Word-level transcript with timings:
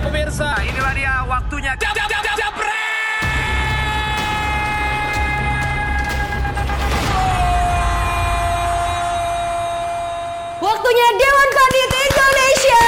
pemirsa, 0.00 0.48
inilah 0.64 0.92
dia 0.96 1.14
waktunya. 1.28 1.72
Jab, 1.76 1.92
jab, 1.92 2.08
jab, 2.08 2.24
jab, 2.24 2.52
Waktunya 10.60 11.06
Dewan 11.16 11.48
Pandit 11.56 11.90
Indonesia. 12.04 12.84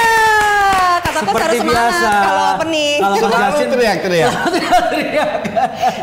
Kata 1.01 1.19
harus 1.25 1.61
biasa. 1.65 2.09
kalau. 2.21 2.52
Kalau 3.03 3.15
Coach 3.19 3.35
Justin 3.35 3.67
teriak-teriak. 3.69 4.33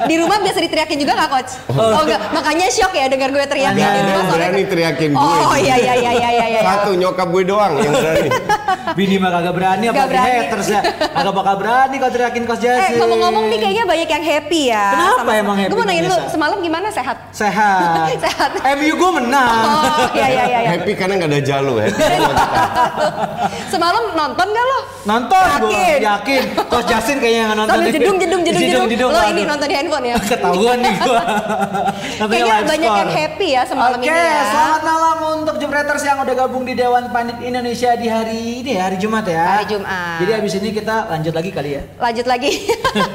Di 0.04 0.14
rumah 0.16 0.36
biasa 0.38 0.58
diteriakin 0.60 0.98
juga 0.98 1.12
nggak 1.16 1.30
coach? 1.30 1.52
Oh 1.70 2.02
enggak, 2.02 2.20
makanya 2.30 2.66
shock 2.68 2.92
ya 2.92 3.06
dengar 3.06 3.28
gue 3.28 3.40
teriak 3.42 3.72
Enggak, 3.72 3.88
rumah 3.88 3.96
Yang 3.96 4.10
soalnya. 4.10 4.32
berani 4.36 4.62
teriakin 4.66 5.10
gue. 5.10 5.20
Oh 5.22 5.56
iya 5.56 5.74
iya 5.76 5.94
iya 5.96 6.12
iya 6.12 6.30
iya. 6.30 6.46
iya. 6.50 6.60
Satu 6.60 6.90
nyokap 6.92 7.28
gue 7.30 7.42
doang 7.44 7.72
yang 7.78 7.94
berani. 7.94 8.28
Bini 8.98 9.16
mah 9.16 9.30
kagak 9.30 9.54
berani 9.54 9.84
apalagi 9.86 10.10
berani. 10.10 10.30
haters 10.42 10.68
ya. 10.68 10.80
Kagak 10.98 11.34
bakal 11.34 11.54
berani 11.56 11.96
kalau 11.96 12.12
teriakin 12.12 12.42
Coach 12.44 12.60
Eh 12.60 12.68
Justin. 12.68 12.96
ngomong-ngomong 13.00 13.44
nih 13.48 13.58
kayaknya 13.58 13.84
banyak 13.86 14.08
yang 14.10 14.24
happy 14.24 14.60
ya. 14.68 14.86
Kenapa 14.90 15.30
emang 15.32 15.56
happy 15.56 15.70
Gue 15.70 15.78
mau 15.78 15.86
nanya 15.86 16.02
dulu, 16.04 16.16
semalam 16.28 16.58
gimana 16.60 16.88
sehat? 16.90 17.16
Sehat. 17.30 18.08
Sehat. 18.26 18.50
MU 18.76 18.92
gue 18.92 19.10
menang. 19.16 19.54
Oh 19.64 20.10
iya 20.12 20.26
iya 20.28 20.44
iya. 20.44 20.58
iya. 20.60 20.70
Happy 20.74 20.92
karena 20.92 21.14
nggak 21.16 21.30
ada 21.30 21.40
jalo 21.40 21.72
ya. 21.78 21.88
Semalam 23.72 24.04
nonton 24.12 24.46
gak 24.46 24.66
lo? 24.66 24.78
Nonton 25.06 25.44
gue 25.62 25.86
yakin. 26.02 26.42
Coach 26.66 26.89
Justin 26.90 27.16
kayaknya 27.18 27.42
nggak 27.46 27.58
nonton. 27.58 27.74
Sambil 27.74 27.90
jedung 27.94 28.16
jedung 28.18 28.42
jedung 28.42 28.86
jedung. 28.90 29.10
Lo 29.10 29.20
ini 29.26 29.42
nonton 29.46 29.66
di 29.66 29.76
handphone 29.78 30.04
ya? 30.10 30.14
Ketahuan 30.18 30.78
nih 30.78 30.94
gue. 30.98 31.22
Kayaknya 32.30 32.56
banyak 32.66 32.92
yang 32.92 33.10
happy 33.10 33.48
ya 33.56 33.62
semalam 33.64 33.96
Oke, 33.96 34.06
ini 34.06 34.12
ya. 34.12 34.44
selamat 34.52 34.82
malam 34.84 35.16
untuk 35.40 35.54
Jepreters 35.56 36.02
yang 36.04 36.18
udah 36.20 36.34
gabung 36.36 36.62
di 36.62 36.74
Dewan 36.76 37.08
Pandit 37.08 37.38
Indonesia 37.40 37.90
di 37.96 38.06
hari 38.06 38.60
ini 38.60 38.76
ya, 38.76 38.82
hari 38.86 38.96
Jumat 39.00 39.24
ya. 39.24 39.44
Hari 39.56 39.66
Jumat. 39.66 40.18
Jadi 40.20 40.30
abis 40.36 40.52
ini 40.60 40.68
kita 40.70 40.96
lanjut 41.08 41.32
lagi 41.32 41.50
kali 41.50 41.70
ya. 41.76 41.82
Lanjut 41.96 42.26
lagi. 42.28 42.50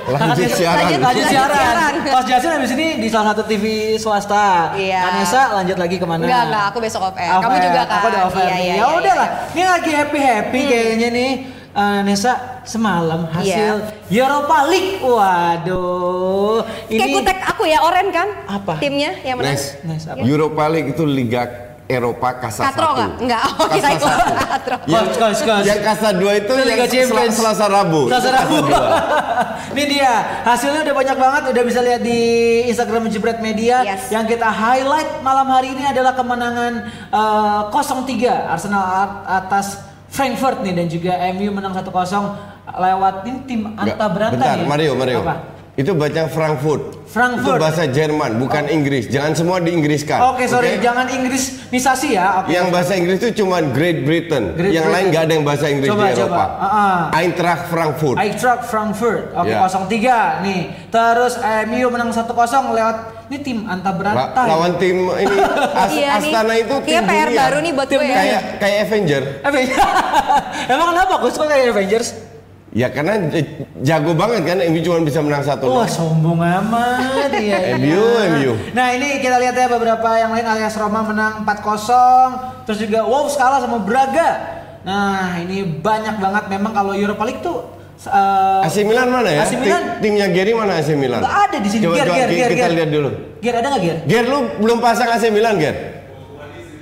Lanjut 0.10 0.50
siaran. 0.58 0.78
Lanjut, 0.82 1.00
Lanjut 1.02 1.26
siaran. 1.30 1.94
Coach 2.06 2.28
Justin 2.28 2.52
abis 2.58 2.72
ini 2.74 2.88
di 2.98 3.08
salah 3.08 3.34
satu 3.34 3.44
TV 3.46 3.96
swasta. 3.98 4.74
Iya. 4.74 5.00
Kanesa 5.06 5.42
lanjut 5.54 5.78
lagi 5.78 5.96
ke 5.98 6.06
mana? 6.06 6.24
Enggak, 6.26 6.44
enggak, 6.50 6.64
aku 6.74 6.78
besok 6.82 7.02
off 7.06 7.16
air. 7.18 7.32
Kamu 7.38 7.56
juga 7.62 7.82
kan? 7.86 7.98
Aku 8.02 8.08
udah 8.10 8.22
off 8.26 8.38
air 8.38 8.48
Iya, 8.50 8.58
iya, 8.58 8.74
Ya 8.74 8.76
iya, 8.76 8.86
udah 8.90 9.14
lah. 9.16 9.30
Ini 9.54 9.64
lagi 9.64 9.92
happy 9.94 10.20
happy 10.20 10.62
kayaknya 10.66 11.10
nih. 11.12 11.32
Eh, 11.76 12.00
Nesa 12.08 12.64
semalam 12.64 13.28
hasil 13.28 13.84
Europa 14.08 14.64
League. 14.72 15.04
Waduh. 15.04 16.64
Kayak 16.88 17.08
kutek 17.20 17.40
aku 17.44 17.68
ya, 17.68 17.84
Oren 17.84 18.16
kan? 18.16 18.32
Apa? 18.48 18.80
Timnya 18.80 19.12
yang 19.28 19.36
menang. 19.36 19.60
Nes, 19.60 19.76
Nes, 19.84 20.04
apa? 20.08 20.24
Europa 20.24 20.64
League 20.72 20.96
itu 20.96 21.04
Liga 21.04 21.44
Eropa 21.86 22.40
Kasa 22.40 22.72
Katro 22.72 22.96
1. 22.96 22.98
nggak? 22.98 23.12
Nggak. 23.28 23.44
Oh, 23.60 23.68
Kasa 23.68 23.88
kira 23.92 24.08
1. 24.08 24.48
Katro. 24.56 24.76
Yang, 24.88 25.06
coach, 25.20 25.42
coach. 25.44 25.66
yang 25.68 25.82
Kasa 25.84 26.10
2 26.16 26.40
itu 26.40 26.54
Liga 26.56 26.64
yang 26.64 26.80
sel- 26.80 26.94
Champions. 26.96 27.36
Selasa 27.36 27.66
Rabu. 27.68 28.02
Selasa 28.08 28.30
Rabu. 28.32 28.56
Dua. 28.64 28.84
Ini 29.76 29.84
dia 29.92 30.12
hasilnya 30.48 30.82
udah 30.88 30.96
banyak 30.96 31.18
banget 31.20 31.44
udah 31.52 31.64
bisa 31.68 31.80
lihat 31.84 32.00
di 32.00 32.20
Instagram 32.72 33.12
Jebret 33.12 33.44
Media. 33.44 33.84
Yes. 33.84 34.08
Yang 34.08 34.40
kita 34.40 34.48
highlight 34.48 35.20
malam 35.20 35.52
hari 35.52 35.76
ini 35.76 35.84
adalah 35.84 36.16
kemenangan 36.16 36.88
eh, 37.12 37.62
0-3 37.68 38.48
Arsenal 38.48 38.84
atas 39.28 39.95
Frankfurt 40.16 40.64
nih 40.64 40.74
dan 40.74 40.88
juga 40.88 41.12
MU 41.36 41.52
menang 41.52 41.76
1-0 41.76 41.92
lewat 42.66 43.16
ini 43.28 43.40
tim 43.44 43.62
Nggak, 43.68 43.84
Anta 44.00 44.08
Beranta 44.08 44.36
Bentar, 44.40 44.56
ya. 44.58 44.66
Mario, 44.66 44.92
Mario. 44.96 45.20
Apa? 45.22 45.36
Itu 45.76 45.92
baca 45.92 46.32
Frankfurt. 46.32 47.04
Frankfurt. 47.12 47.60
Itu 47.60 47.64
bahasa 47.68 47.84
Jerman, 47.84 48.40
bukan 48.40 48.72
Inggris. 48.72 49.12
Jangan 49.12 49.36
semua 49.36 49.60
diinggriskan. 49.60 50.24
Oke, 50.32 50.48
sorry, 50.48 50.80
oke? 50.80 50.84
jangan 50.88 51.04
Inggrisisasi 51.12 52.16
ya. 52.16 52.40
Oke. 52.40 52.56
Yang 52.56 52.68
bahasa 52.72 52.96
Inggris 52.96 53.20
itu 53.20 53.44
cuma 53.44 53.60
Great 53.60 54.08
Britain. 54.08 54.56
Great 54.56 54.72
yang 54.72 54.88
Britain. 54.88 54.96
lain 54.96 55.06
nggak 55.12 55.24
ada 55.28 55.34
yang 55.36 55.44
bahasa 55.44 55.66
Inggris 55.68 55.92
Coba, 55.92 56.00
di 56.00 56.16
coba. 56.16 56.24
Eropa. 56.24 56.46
Ah, 56.48 56.66
ah. 56.72 57.00
Eintracht 57.12 57.64
Frankfurt. 57.68 58.16
Eintracht 58.16 58.64
Frankfurt. 58.72 59.24
Oke, 59.36 59.52
Ya. 59.52 59.68
0-3 59.68 60.48
nih. 60.48 60.62
Terus 60.88 61.34
MU 61.68 61.88
menang 61.92 62.10
1-0 62.16 62.72
lewat 62.72 62.96
ini 63.26 63.38
tim 63.40 63.58
Anta 63.64 63.86
La- 63.86 63.96
Beranta. 63.96 64.42
ya. 64.42 64.48
lawan 64.48 64.74
tim 64.76 64.98
ini 65.10 65.38
As- 65.82 65.92
Iya 65.92 66.10
nih. 66.16 66.32
Astana 66.32 66.54
itu 66.56 66.76
tim 66.80 66.86
Kayaknya 66.96 67.02
PR 67.08 67.28
dunia. 67.28 67.40
baru 67.40 67.58
nih 67.60 67.72
buat 67.72 67.88
Tim 67.88 67.98
gue 67.98 68.06
ya. 68.06 68.16
Kayak 68.16 68.42
kayak 68.58 68.78
Avenger. 68.84 69.22
Avenger. 69.42 69.78
Emang 70.72 70.88
kenapa 70.92 71.14
Gus 71.20 71.34
kok 71.34 71.46
kayak 71.46 71.66
Avengers? 71.70 72.10
Ya 72.70 72.92
karena 72.92 73.32
jago 73.80 74.12
banget 74.12 74.42
kan 74.44 74.58
MU 74.62 74.80
cuma 74.82 75.00
bisa 75.02 75.20
menang 75.20 75.40
satu. 75.42 75.64
Wah 75.70 75.88
sombong 75.88 76.36
amat 76.38 77.32
iya. 77.40 77.80
MU, 77.80 78.04
MU. 78.36 78.52
Nah 78.72 78.92
ini 78.92 79.18
kita 79.18 79.38
lihat 79.38 79.56
ya 79.56 79.68
beberapa 79.70 80.04
yang 80.14 80.30
lain 80.30 80.44
alias 80.44 80.76
Roma 80.76 81.00
menang 81.02 81.48
4-0 81.48 82.68
Terus 82.68 82.80
juga 82.80 83.00
Wolves 83.02 83.34
kalah 83.34 83.60
sama 83.60 83.80
Braga 83.80 84.30
Nah 84.84 85.40
ini 85.40 85.64
banyak 85.64 86.20
banget 86.20 86.44
memang 86.48 86.72
kalau 86.72 86.92
Europa 86.92 87.24
League 87.24 87.40
tuh 87.40 87.64
uh, 88.04 88.62
AC 88.62 88.78
Milan 88.82 89.08
mana 89.08 89.30
ya? 89.30 89.42
AC 89.42 89.52
Tim- 89.52 89.62
Milan 89.62 89.84
timnya 89.98 90.28
Gary 90.28 90.52
mana 90.52 90.72
AC 90.76 90.90
Milan? 90.94 91.20
Nggak 91.20 91.36
ada 91.46 91.58
di 91.58 91.70
sini. 91.70 91.82
Coba, 91.82 91.96
Ger, 91.96 92.06
coba 92.06 92.16
Ger, 92.16 92.30
Ger, 92.30 92.50
kita 92.50 92.60
Ger. 92.62 92.72
lihat 92.74 92.90
dulu. 92.90 93.10
Ger 93.40 93.56
ada 93.56 93.68
nggak 93.70 93.82
Ger? 93.82 93.98
Ger 94.06 94.26
lu 94.26 94.40
belum 94.58 94.78
pasang 94.80 95.10
AC 95.10 95.24
Milan 95.30 95.56
Ger? 95.58 95.76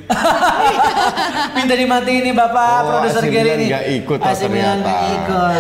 Minta 1.56 1.74
dimatiin 1.74 2.22
nih 2.24 2.34
bapak 2.34 2.76
Oh, 2.76 2.88
produser 3.00 3.24
Milan 3.24 3.56
ini 3.56 3.66
nggak 3.68 3.86
ikut 3.96 4.20
AC 4.20 4.42
Milan 4.46 4.78
ternyata. 4.78 4.84
nggak 4.84 5.02
ikut 5.16 5.54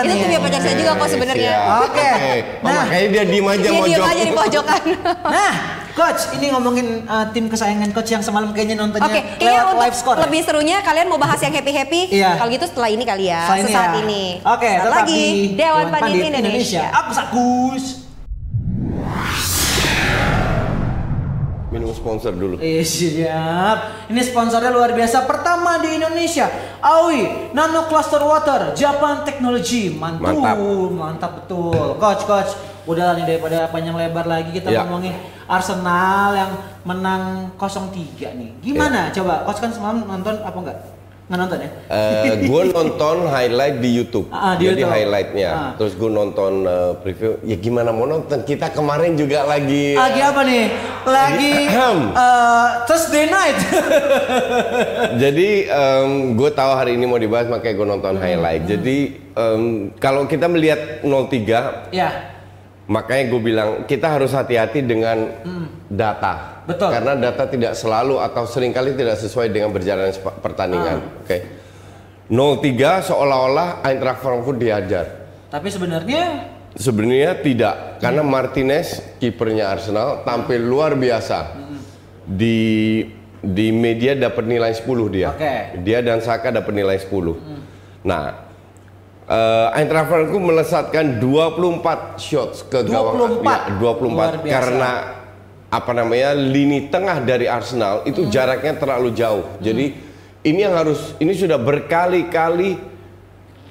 Itu 0.00 0.08
Iya. 0.10 0.14
timnya 0.16 0.38
pacar 0.40 0.60
saya 0.60 0.74
juga 0.74 0.92
kok 0.94 1.08
sebenarnya. 1.08 1.52
Siap. 1.52 1.84
Oke. 1.84 2.10
Oh, 2.10 2.40
Nah. 2.62 2.74
makanya 2.80 3.06
dia 3.08 3.24
diem 3.24 3.46
aja 3.46 3.60
Dia 3.60 3.72
mojok. 3.72 3.86
diem 3.86 4.04
aja 4.04 4.22
di 4.22 4.32
pojokan. 4.32 4.80
Nah 5.26 5.52
Coach 5.90 6.22
ini 6.38 6.54
ngomongin 6.54 7.04
uh, 7.04 7.26
tim 7.34 7.50
kesayangan 7.50 7.90
Coach 7.90 8.10
yang 8.14 8.22
semalam 8.22 8.54
kayaknya 8.54 8.78
nontonnya 8.78 9.10
Oke, 9.10 9.20
kayaknya 9.36 9.60
lewat 9.60 9.74
untuk 9.74 9.82
live 9.82 9.96
score 9.98 10.16
ya? 10.16 10.22
lebih 10.26 10.40
serunya 10.46 10.76
kalian 10.80 11.06
mau 11.10 11.18
bahas 11.18 11.40
yang 11.42 11.54
happy 11.54 11.72
happy. 11.74 12.00
Iya. 12.14 12.30
Kalau 12.38 12.50
gitu 12.50 12.66
setelah 12.70 12.90
ini 12.94 13.04
kali 13.04 13.24
ya. 13.26 13.40
Setelah 13.42 13.58
ini 13.58 13.66
sesaat 13.66 13.90
ya. 13.90 13.98
ini. 14.02 14.22
Oke, 14.46 14.70
Sesaat 14.70 14.84
tetap 14.86 14.98
lagi 15.02 15.18
di 15.18 15.30
Dewan 15.58 15.86
Pandit, 15.90 16.22
Indonesia. 16.30 16.82
Aku 16.94 17.10
sakus. 17.10 17.84
Minum 21.70 21.94
sponsor 21.94 22.34
dulu. 22.34 22.58
Eh 22.58 22.82
siap. 22.82 24.10
Ini 24.10 24.20
sponsornya 24.26 24.74
luar 24.74 24.90
biasa 24.90 25.22
pertama 25.22 25.78
di 25.78 26.02
Indonesia. 26.02 26.50
Awi 26.82 27.54
Nano 27.54 27.86
Cluster 27.86 28.18
Water 28.26 28.74
Japan 28.74 29.22
Technology. 29.22 29.94
Mantul, 29.94 30.34
Mantap. 30.34 30.58
mantap 30.90 31.32
betul. 31.42 31.94
Coach, 31.94 32.26
coach. 32.26 32.69
Udah 32.84 33.12
nih 33.12 33.24
daripada 33.26 33.68
panjang 33.68 33.92
lebar 33.92 34.24
lagi 34.24 34.50
kita 34.50 34.68
Ya. 34.68 34.82
ngomongin 34.82 35.12
Arsenal 35.44 36.32
yang 36.32 36.50
menang 36.82 37.52
0-3 37.54 37.92
nih. 38.32 38.50
Gimana? 38.60 39.10
Coba 39.10 39.44
coach 39.44 39.58
kan 39.58 39.68
semalam 39.68 40.00
nonton 40.00 40.38
apa 40.38 40.58
enggak? 40.58 40.78
Nggak 41.26 41.38
nonton 41.38 41.58
ya? 41.60 41.70
gue 42.50 42.62
nonton 42.68 43.16
highlight 43.24 43.78
di 43.78 43.90
YouTube, 43.92 44.26
Ah, 44.28 44.58
di 44.58 44.66
jadi 44.66 44.82
YouTube. 44.82 44.90
highlightnya. 44.90 45.48
Ah. 45.48 45.70
Terus 45.78 45.94
gue 45.94 46.10
nonton 46.10 46.52
eh, 46.64 46.92
preview. 46.98 47.38
Ya 47.44 47.54
gimana 47.54 47.90
mau 47.90 48.02
nonton? 48.04 48.42
Kita 48.42 48.66
kemarin 48.68 49.14
juga 49.14 49.44
lagi. 49.44 49.94
Lagi 49.94 50.20
apa 50.20 50.40
nih? 50.42 50.64
Lagi 51.04 51.52
eh, 51.70 52.68
Thursday 52.82 53.26
night. 53.28 53.58
Jadi 55.22 55.48
gue 56.32 56.50
tahu 56.50 56.70
hari 56.72 56.94
ini 56.94 57.04
mau 57.04 57.18
dibahas 57.18 57.46
makanya 57.46 57.74
gue 57.76 57.86
nonton 57.88 58.12
Hmm. 58.12 58.22
highlight. 58.22 58.62
Jadi 58.66 58.98
em, 59.32 59.62
kalau 59.96 60.26
kita 60.26 60.46
melihat 60.46 60.98
03, 61.00 61.90
ya. 61.90 62.10
Makanya 62.90 63.24
gue 63.30 63.40
bilang 63.40 63.68
kita 63.86 64.18
harus 64.18 64.34
hati-hati 64.34 64.82
dengan 64.82 65.30
data. 65.86 66.34
Hmm. 66.34 66.66
Betul. 66.66 66.90
Karena 66.90 67.14
data 67.14 67.46
tidak 67.46 67.72
selalu 67.78 68.18
atau 68.18 68.42
sering 68.44 68.74
kali 68.74 68.98
tidak 68.98 69.14
sesuai 69.16 69.48
dengan 69.48 69.70
berjalan 69.70 70.10
sepa- 70.10 70.34
pertandingan. 70.42 70.98
Ah. 70.98 71.22
Oke. 71.22 71.38
03 72.30 73.06
seolah-olah 73.10 73.82
Eintracht 73.82 74.22
Frankfurt 74.22 74.58
diajar. 74.58 75.06
Tapi 75.50 75.68
sebenarnya 75.70 76.22
Sebenarnya 76.70 77.34
tidak, 77.42 77.98
karena 77.98 78.22
Martinez 78.22 79.02
kipernya 79.18 79.74
Arsenal 79.74 80.22
tampil 80.22 80.62
luar 80.62 80.94
biasa. 80.94 81.58
Di 82.22 83.02
di 83.42 83.74
media 83.74 84.14
dapat 84.14 84.46
nilai 84.46 84.70
10 84.70 84.86
dia. 85.10 85.34
Oke. 85.34 85.82
Dia 85.82 85.98
dan 85.98 86.22
Saka 86.22 86.54
dapat 86.54 86.70
nilai 86.70 86.94
10. 86.94 87.42
Nah, 88.06 88.49
eh, 89.30 89.78
Eintracht 89.78 90.10
Frankfurt 90.10 90.42
melesatkan 90.42 91.22
24 91.22 92.18
shots 92.18 92.66
ke 92.66 92.82
gawang 92.82 93.38
24? 93.38 93.46
Ya, 93.46 93.58
24 93.78 94.02
Luar 94.10 94.34
biasa. 94.36 94.50
karena 94.50 94.90
apa 95.70 95.90
namanya? 95.94 96.34
lini 96.34 96.90
tengah 96.90 97.22
dari 97.22 97.46
Arsenal 97.46 98.02
itu 98.02 98.26
jaraknya 98.26 98.74
terlalu 98.74 99.14
jauh. 99.14 99.46
Jadi 99.62 99.94
ini 100.42 100.58
yang 100.58 100.74
harus 100.74 101.14
ini 101.16 101.30
sudah 101.30 101.56
berkali-kali 101.56 102.74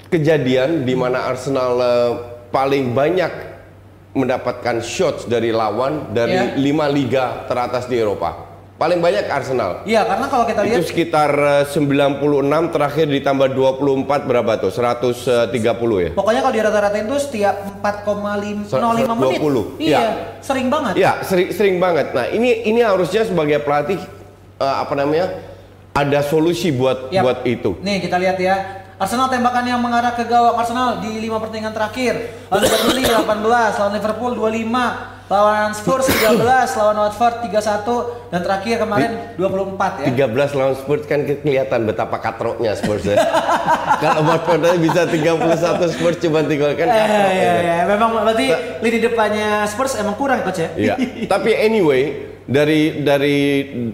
kejadian 0.08 0.84
di 0.84 0.96
mana 0.96 1.28
Arsenal 1.28 1.72
eh, 1.78 2.12
paling 2.50 2.96
banyak 2.96 3.32
mendapatkan 4.10 4.82
shots 4.82 5.30
dari 5.30 5.54
lawan 5.54 6.10
dari 6.10 6.34
Ya. 6.34 6.46
lima 6.58 6.90
liga 6.90 7.46
teratas 7.46 7.86
di 7.86 7.94
Eropa. 7.94 8.49
Paling 8.80 9.04
banyak 9.04 9.28
Arsenal. 9.28 9.84
Iya, 9.84 10.08
karena 10.08 10.32
kalau 10.32 10.48
kita 10.48 10.64
lihat 10.64 10.80
Itu 10.80 10.88
sekitar 10.88 11.32
eh, 11.36 11.64
96 11.68 12.16
terakhir 12.72 13.12
ditambah 13.12 13.52
24 13.52 14.24
berapa 14.24 14.52
tuh? 14.56 14.72
130 14.72 15.52
ya? 16.00 16.10
pokoknya 16.16 16.40
kalau 16.40 16.56
di 16.56 16.62
rata-rata 16.64 16.96
itu 16.96 17.16
setiap 17.20 17.60
4,05 17.84 18.72
menit. 19.20 19.40
20. 19.44 19.76
Iya, 19.84 20.00
Ya. 20.00 20.04
sering 20.40 20.72
banget. 20.72 20.94
Ya, 20.96 21.12
sering, 21.28 21.52
sering 21.52 21.76
banget. 21.76 22.16
Nah, 22.16 22.32
ini 22.32 22.64
ini 22.64 22.80
harusnya 22.80 23.28
sebagai 23.28 23.60
pelatih 23.60 24.00
eh, 24.58 24.76
apa 24.80 24.96
namanya? 24.96 25.28
ada 25.92 26.24
solusi 26.24 26.72
buat 26.72 27.12
Yap. 27.12 27.24
buat 27.28 27.40
itu. 27.44 27.76
Nih 27.84 28.00
kita 28.00 28.16
lihat 28.16 28.40
ya. 28.40 28.56
Arsenal 28.96 29.28
tembakan 29.28 29.64
yang 29.68 29.80
mengarah 29.84 30.16
ke 30.16 30.24
gawang 30.24 30.56
Arsenal 30.56 31.04
di 31.04 31.20
5 31.20 31.36
pertandingan 31.40 31.76
terakhir. 31.76 32.48
Lawan 32.48 32.64
Burnley 32.64 33.04
18, 33.04 33.28
lawan 33.76 33.94
Liverpool 33.96 34.32
25, 34.36 35.19
lawan 35.30 35.72
Spurs 35.72 36.10
13, 36.10 36.42
lawan 36.74 36.98
Watford 37.00 37.36
31 37.46 37.86
dan 38.28 38.40
terakhir 38.42 38.76
kemarin 38.80 39.12
24 39.38 40.10
ya. 40.10 40.26
13 40.26 40.58
lawan 40.58 40.76
Spurs 40.76 41.06
kan 41.06 41.22
ke- 41.22 41.40
kelihatan 41.40 41.86
betapa 41.86 42.18
katroknya 42.18 42.74
Spurs 42.74 43.06
ya. 43.06 43.14
Kalau 44.02 44.26
Watford 44.26 44.66
bisa 44.80 45.06
31 45.06 45.38
Spurs 45.88 46.18
cuma 46.18 46.42
tinggal 46.42 46.74
kan 46.74 46.82
Eh, 46.84 46.98
katrok 46.98 47.14
ya, 47.30 47.30
aja. 47.30 47.54
ya. 47.62 47.78
Memang 47.88 48.10
berarti 48.18 48.46
lini 48.82 49.00
depannya 49.00 49.50
Spurs 49.66 49.94
emang 49.96 50.18
kurang 50.18 50.42
coach 50.42 50.60
ya. 50.60 50.70
Iya. 50.74 50.94
Tapi 51.32 51.54
anyway, 51.54 52.04
dari 52.44 52.82
dari 53.00 53.38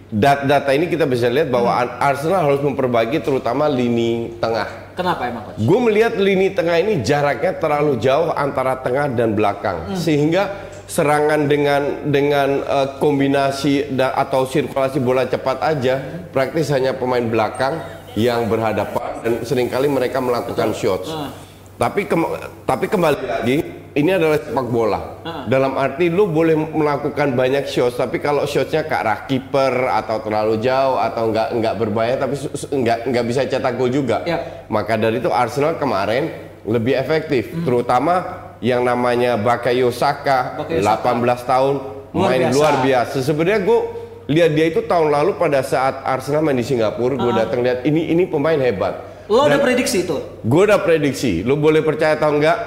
dat- 0.07 0.47
data 0.47 0.71
ini 0.71 0.87
kita 0.87 1.03
bisa 1.03 1.27
lihat 1.27 1.51
bahwa 1.51 1.67
Hmm. 1.67 1.81
Ar- 1.81 2.15
Arsenal 2.15 2.47
harus 2.47 2.63
memperbaiki 2.63 3.19
terutama 3.19 3.67
lini 3.67 4.39
tengah. 4.39 4.87
Kenapa 4.95 5.27
emang 5.27 5.43
coach? 5.45 5.59
Gue 5.59 5.79
melihat 5.81 6.15
lini 6.15 6.47
tengah 6.49 6.79
ini 6.79 7.03
jaraknya 7.03 7.51
terlalu 7.53 7.99
jauh 7.99 8.31
antara 8.31 8.79
tengah 8.79 9.11
dan 9.11 9.35
belakang, 9.35 9.91
Hmm. 9.91 9.99
sehingga 9.99 10.71
serangan 10.85 11.45
dengan 11.45 11.81
dengan 12.07 12.61
eh, 12.61 12.87
kombinasi 12.97 13.93
da- 13.93 14.13
atau 14.13 14.45
sirkulasi 14.45 15.01
bola 15.01 15.25
cepat 15.25 15.61
aja, 15.61 15.99
praktis 16.29 16.69
hanya 16.69 16.93
pemain 16.93 17.23
belakang 17.23 17.81
yang 18.15 18.47
berhadapan 18.47 19.21
dan 19.21 19.33
sering 19.43 19.67
kali 19.67 19.89
mereka 19.89 20.21
melakukan 20.21 20.71
shots. 20.71 21.09
Ah. 21.09 21.33
Tapi 21.75 22.07
kem- 22.07 22.31
tapi 22.63 22.87
kembali 22.87 23.19
lagi, 23.19 23.57
ini 23.91 24.07
adalah 24.07 24.39
sepak 24.39 24.67
bola. 24.71 25.19
Ah. 25.21 25.43
Dalam 25.43 25.75
arti 25.75 26.07
lu 26.07 26.29
boleh 26.29 26.55
melakukan 26.55 27.35
banyak 27.35 27.67
shots, 27.67 27.99
tapi 27.99 28.23
kalau 28.23 28.47
shotsnya 28.47 28.87
ke 28.87 28.95
arah 28.95 29.27
kiper 29.27 29.91
atau 29.91 30.23
terlalu 30.23 30.63
jauh 30.63 30.95
atau 30.95 31.27
nggak 31.27 31.49
nggak 31.59 31.75
berbahaya, 31.75 32.15
tapi 32.15 32.39
nggak 32.71 33.11
nggak 33.11 33.25
bisa 33.27 33.41
cetak 33.43 33.75
gol 33.75 33.91
juga. 33.91 34.23
Yap. 34.23 34.71
Maka 34.71 34.95
dari 34.95 35.19
itu 35.19 35.27
Arsenal 35.27 35.75
kemarin 35.75 36.31
lebih 36.63 36.95
efektif, 36.95 37.51
Hmm. 37.51 37.61
terutama 37.67 38.44
yang 38.59 38.81
namanya 38.81 39.35
Bakayo 39.35 39.89
Saka, 39.89 40.59
Bakayo 40.59 40.79
Saka. 40.79 41.11
18 41.11 41.43
tahun, 41.43 41.75
Luar 42.11 42.29
main 42.29 42.41
biasa. 42.41 42.55
luar 42.55 42.75
biasa. 42.79 43.15
Sebenarnya 43.19 43.61
gue 43.61 43.79
lihat 44.27 44.51
dia 44.51 44.65
itu 44.67 44.81
tahun 44.81 45.07
lalu 45.09 45.35
pada 45.35 45.59
saat 45.61 46.01
Arsenal 46.01 46.41
main 46.41 46.55
di 46.55 46.63
Singapura, 46.63 47.13
gue 47.13 47.31
datang 47.31 47.59
lihat 47.59 47.83
ini 47.83 48.09
ini 48.09 48.23
pemain 48.25 48.57
hebat. 48.57 48.95
Ah. 48.95 49.03
Lo 49.25 49.41
udah 49.43 49.57
prediksi 49.57 50.01
itu? 50.01 50.17
Gue 50.41 50.61
udah 50.63 50.79
prediksi, 50.79 51.41
lu 51.41 51.55
boleh 51.55 51.81
percaya 51.81 52.13
atau 52.13 52.29
enggak, 52.31 52.57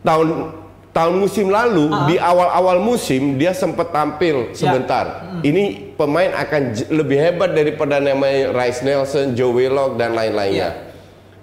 tahun 0.00 0.28
tahun 0.90 1.14
musim 1.16 1.50
lalu 1.50 1.88
Ah. 1.88 2.06
di 2.06 2.16
awal-awal 2.16 2.78
musim 2.78 3.34
dia 3.34 3.50
sempat 3.50 3.90
tampil 3.90 4.48
Ya. 4.48 4.54
sebentar. 4.56 5.04
Ini 5.40 5.92
pemain 5.92 6.30
akan 6.32 6.62
lebih 6.88 7.18
hebat 7.18 7.50
daripada 7.50 7.98
namanya 7.98 8.48
Rice 8.50 8.80
Nelson, 8.80 9.34
Joe 9.34 9.50
Willock 9.50 9.94
dan 9.94 10.14
lain-lainnya. 10.14 10.93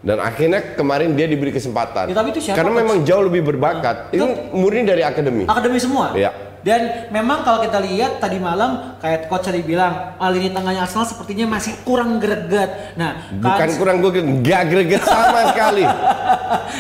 Dan 0.01 0.17
akhirnya 0.17 0.73
kemarin 0.73 1.13
dia 1.13 1.29
diberi 1.29 1.53
kesempatan. 1.53 2.09
Ya, 2.09 2.15
tapi 2.15 2.33
itu 2.33 2.41
siapa, 2.41 2.57
Karena 2.57 2.73
Coach? 2.73 2.81
memang 2.81 2.97
jauh 3.05 3.23
lebih 3.23 3.41
berbakat. 3.45 4.09
Itu 4.09 4.25
murni 4.49 4.81
dari 4.81 5.05
akademi. 5.05 5.45
Akademi 5.45 5.77
semua. 5.77 6.17
Iya. 6.17 6.33
Dan 6.61 7.09
memang 7.09 7.41
kalau 7.41 7.57
kita 7.59 7.81
lihat 7.81 8.21
tadi 8.21 8.37
malam 8.37 8.93
kayak 9.01 9.25
coach 9.25 9.49
tadi 9.49 9.65
bilang 9.65 10.13
ah, 10.13 10.29
lini 10.29 10.53
tengahnya 10.53 10.85
Arsenal 10.85 11.09
sepertinya 11.09 11.49
masih 11.51 11.73
kurang 11.81 12.21
greget. 12.21 12.93
Nah, 12.93 13.33
Bukan 13.33 13.49
kan- 13.65 13.77
kurang 13.81 13.97
gue 13.97 14.13
nggak 14.13 14.61
greget 14.69 15.01
sama 15.01 15.41
sekali. 15.49 15.81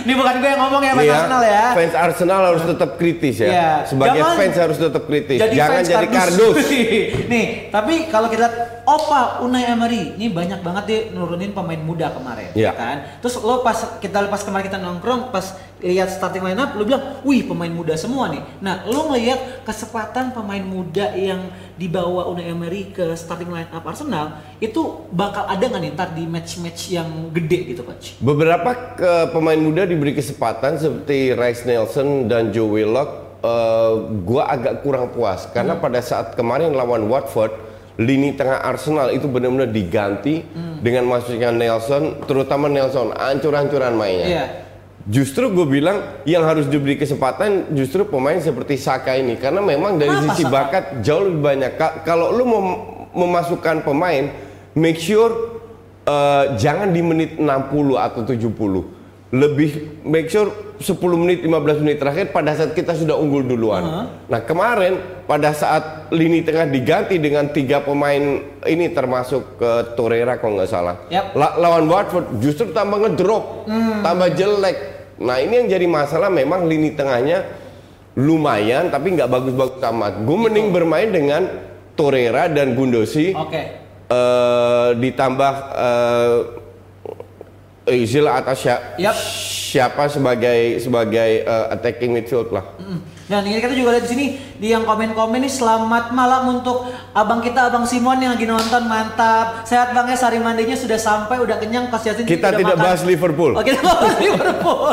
Ini 0.05 0.13
bukan 0.13 0.33
gue 0.37 0.49
yang 0.49 0.61
ngomong 0.61 0.81
ya 0.81 0.93
fans 0.93 1.01
Iya, 1.01 1.13
Arsenal 1.15 1.41
ya. 1.41 1.63
Fans 1.73 1.95
Arsenal 1.97 2.41
harus 2.45 2.63
tetap 2.63 2.89
kritis 2.93 3.35
ya. 3.37 3.49
Iya. 3.49 3.69
Sebagai 3.85 4.21
Jangan 4.21 4.37
fans 4.37 4.55
harus 4.61 4.77
tetap 4.77 5.03
kritis. 5.03 5.39
Jadi 5.39 5.55
Jangan 5.57 5.81
jadi 5.81 6.07
kardus. 6.07 6.55
Nih, 7.33 7.45
tapi 7.69 7.93
kalau 8.07 8.27
kita 8.29 8.47
Opa 8.91 9.39
Unai 9.39 9.71
Emery, 9.71 10.19
ini 10.19 10.27
banyak 10.27 10.59
banget 10.59 10.83
dia 10.83 10.99
nurunin 11.15 11.55
pemain 11.55 11.79
muda 11.79 12.11
kemarin, 12.11 12.51
Iya. 12.51 12.69
ya 12.69 12.71
kan? 12.75 12.95
Terus 13.23 13.39
lo 13.39 13.63
pas 13.63 13.79
kita 14.03 14.27
pas 14.27 14.43
kemarin 14.43 14.67
kita 14.67 14.83
nongkrong, 14.83 15.31
pas 15.31 15.55
lihat 15.79 16.11
starting 16.11 16.43
lineup, 16.43 16.75
lo 16.75 16.83
bilang, 16.83 17.23
wih 17.23 17.47
pemain 17.47 17.71
muda 17.71 17.95
semua 17.95 18.27
nih. 18.27 18.43
Nah, 18.59 18.83
lo 18.83 19.07
ngelihat 19.07 19.63
kesempatan 19.63 20.35
pemain 20.35 20.59
muda 20.59 21.15
yang 21.15 21.47
dibawa 21.79 22.27
Unai 22.27 22.51
Emery 22.51 22.91
ke 22.91 23.15
starting 23.15 23.47
lineup 23.47 23.79
Arsenal, 23.79 24.43
itu 24.59 25.07
bakal 25.07 25.47
ada 25.47 25.63
nggak 25.63 25.81
nih 25.81 25.91
ntar 25.95 26.11
di 26.11 26.27
match-match 26.27 26.91
yang 26.91 27.07
gede 27.31 27.71
gitu, 27.71 27.87
coach? 27.87 28.19
Beberapa 28.19 28.99
ke 28.99 29.11
pemain 29.31 29.57
muda 29.57 29.87
diberi 29.87 30.11
kesempatan 30.11 30.75
seperti 30.75 31.31
Rice 31.31 31.63
Nelson 31.63 32.27
dan 32.27 32.51
Joe 32.51 32.67
Willock. 32.67 33.23
eh, 33.41 33.93
gua 34.21 34.53
agak 34.53 34.85
kurang 34.85 35.09
puas 35.09 35.49
karena 35.49 35.73
Hmm. 35.73 35.81
pada 35.81 35.97
saat 35.97 36.37
kemarin 36.37 36.77
lawan 36.77 37.09
Watford, 37.09 37.49
lini 38.01 38.33
tengah 38.33 38.59
Arsenal 38.59 39.09
itu 39.09 39.25
benar-benar 39.25 39.67
diganti 39.67 40.41
Hmm. 40.41 40.79
dengan 40.79 41.05
masuknya 41.07 41.49
Nelson, 41.49 42.23
terutama 42.23 42.65
Nelson, 42.65 43.11
ancur-ancuran 43.11 43.93
mainnya. 43.93 44.27
Iya. 44.27 44.45
Justru 45.03 45.49
gue 45.49 45.65
bilang 45.65 45.97
yang 46.23 46.41
harus 46.41 46.65
diberi 46.65 46.93
kesempatan 46.93 47.71
justru 47.71 48.03
pemain 48.03 48.37
seperti 48.37 48.77
Saka 48.77 49.13
ini 49.13 49.33
karena 49.35 49.57
memang 49.57 49.97
dari 49.97 50.09
Kenapa 50.09 50.25
sisi 50.29 50.43
Saka? 50.43 50.53
bakat 50.53 50.83
jauh 51.01 51.23
lebih 51.23 51.41
banyak. 51.41 51.71
Ka- 51.73 51.95
kalau 52.01 52.29
lu 52.29 52.43
mau 52.43 52.61
memasukkan 53.11 53.81
pemain, 53.81 54.29
make 54.71 54.97
sure 54.97 55.57
eh, 56.01 56.45
jangan 56.55 56.89
di 56.89 57.01
menit 57.01 57.31
60 57.35 57.45
atau 57.95 58.21
70. 58.21 59.00
Lebih 59.31 60.03
make 60.03 60.27
sure 60.27 60.51
10 60.75 60.99
menit 61.15 61.39
15 61.47 61.79
menit 61.79 62.03
terakhir 62.03 62.35
pada 62.35 62.51
saat 62.51 62.75
kita 62.75 62.91
sudah 62.91 63.15
unggul 63.15 63.47
duluan. 63.47 64.11
Nah, 64.27 64.41
kemarin 64.43 64.99
pada 65.23 65.55
saat 65.55 66.11
lini 66.11 66.43
tengah 66.43 66.67
diganti 66.67 67.15
dengan 67.15 67.47
tiga 67.47 67.79
pemain 67.79 68.43
ini 68.67 68.91
termasuk 68.91 69.55
ke 69.55 69.95
Torreira 69.95 70.35
kalau 70.35 70.59
nggak 70.59 70.67
salah. 70.67 71.07
Yap. 71.07 71.31
La- 71.39 71.55
lawan 71.55 71.87
Watford 71.87 72.43
justru 72.43 72.75
tambah 72.75 73.07
ngedrop, 73.07 73.71
tambah 74.03 74.35
jelek. 74.35 74.77
Nah 75.21 75.37
ini 75.39 75.63
yang 75.63 75.67
jadi 75.69 75.87
masalah 75.87 76.27
memang 76.27 76.67
lini 76.67 76.91
tengahnya 76.91 77.45
lumayan 78.19 78.91
tapi 78.91 79.15
nggak 79.15 79.31
bagus-bagus 79.31 79.79
amat. 79.79 80.27
Gue 80.27 80.37
mending 80.49 80.75
bermain 80.75 81.07
dengan 81.07 81.47
Torreira 81.95 82.51
dan 82.51 82.75
Gundosi 82.75 83.31
Oke. 83.31 83.61
eh, 84.11 84.89
ditambah 84.97 85.53
eh, 85.71 86.37
Özil 87.81 88.23
atau 88.23 88.53
sia- 88.53 88.93
Yap. 88.95 89.17
siapa 89.71 90.05
sebagai 90.05 90.77
sebagai 90.77 91.41
eh, 91.41 91.65
attacking 91.69 92.13
midfield 92.13 92.49
lah. 92.49 92.61
Dan 93.25 93.47
ini 93.47 93.57
kita 93.57 93.71
juga 93.71 93.95
lihat 93.95 94.03
di 94.05 94.11
sini 94.11 94.25
di 94.59 94.69
yang 94.69 94.83
komen-komen 94.83 95.39
nih 95.39 95.49
selamat 95.49 96.11
malam 96.11 96.51
untuk 96.53 96.83
abang 97.15 97.39
kita 97.39 97.71
abang 97.71 97.87
Simon 97.87 98.19
yang 98.19 98.35
lagi 98.35 98.43
nonton 98.43 98.85
mantap 98.85 99.63
sehat 99.63 99.95
bang 99.95 100.03
ya 100.05 100.17
sari 100.19 100.37
mandinya 100.37 100.75
sudah 100.75 100.99
sampai 100.99 101.39
udah 101.39 101.55
kenyang 101.55 101.87
Yasin 101.87 102.27
Kita 102.27 102.51
tidak 102.51 102.75
makan. 102.75 102.83
bahas 102.83 103.01
Liverpool. 103.01 103.55
Oh, 103.55 103.63
kita 103.63 103.79
bahas 103.79 104.19
Liverpool. 104.27 104.91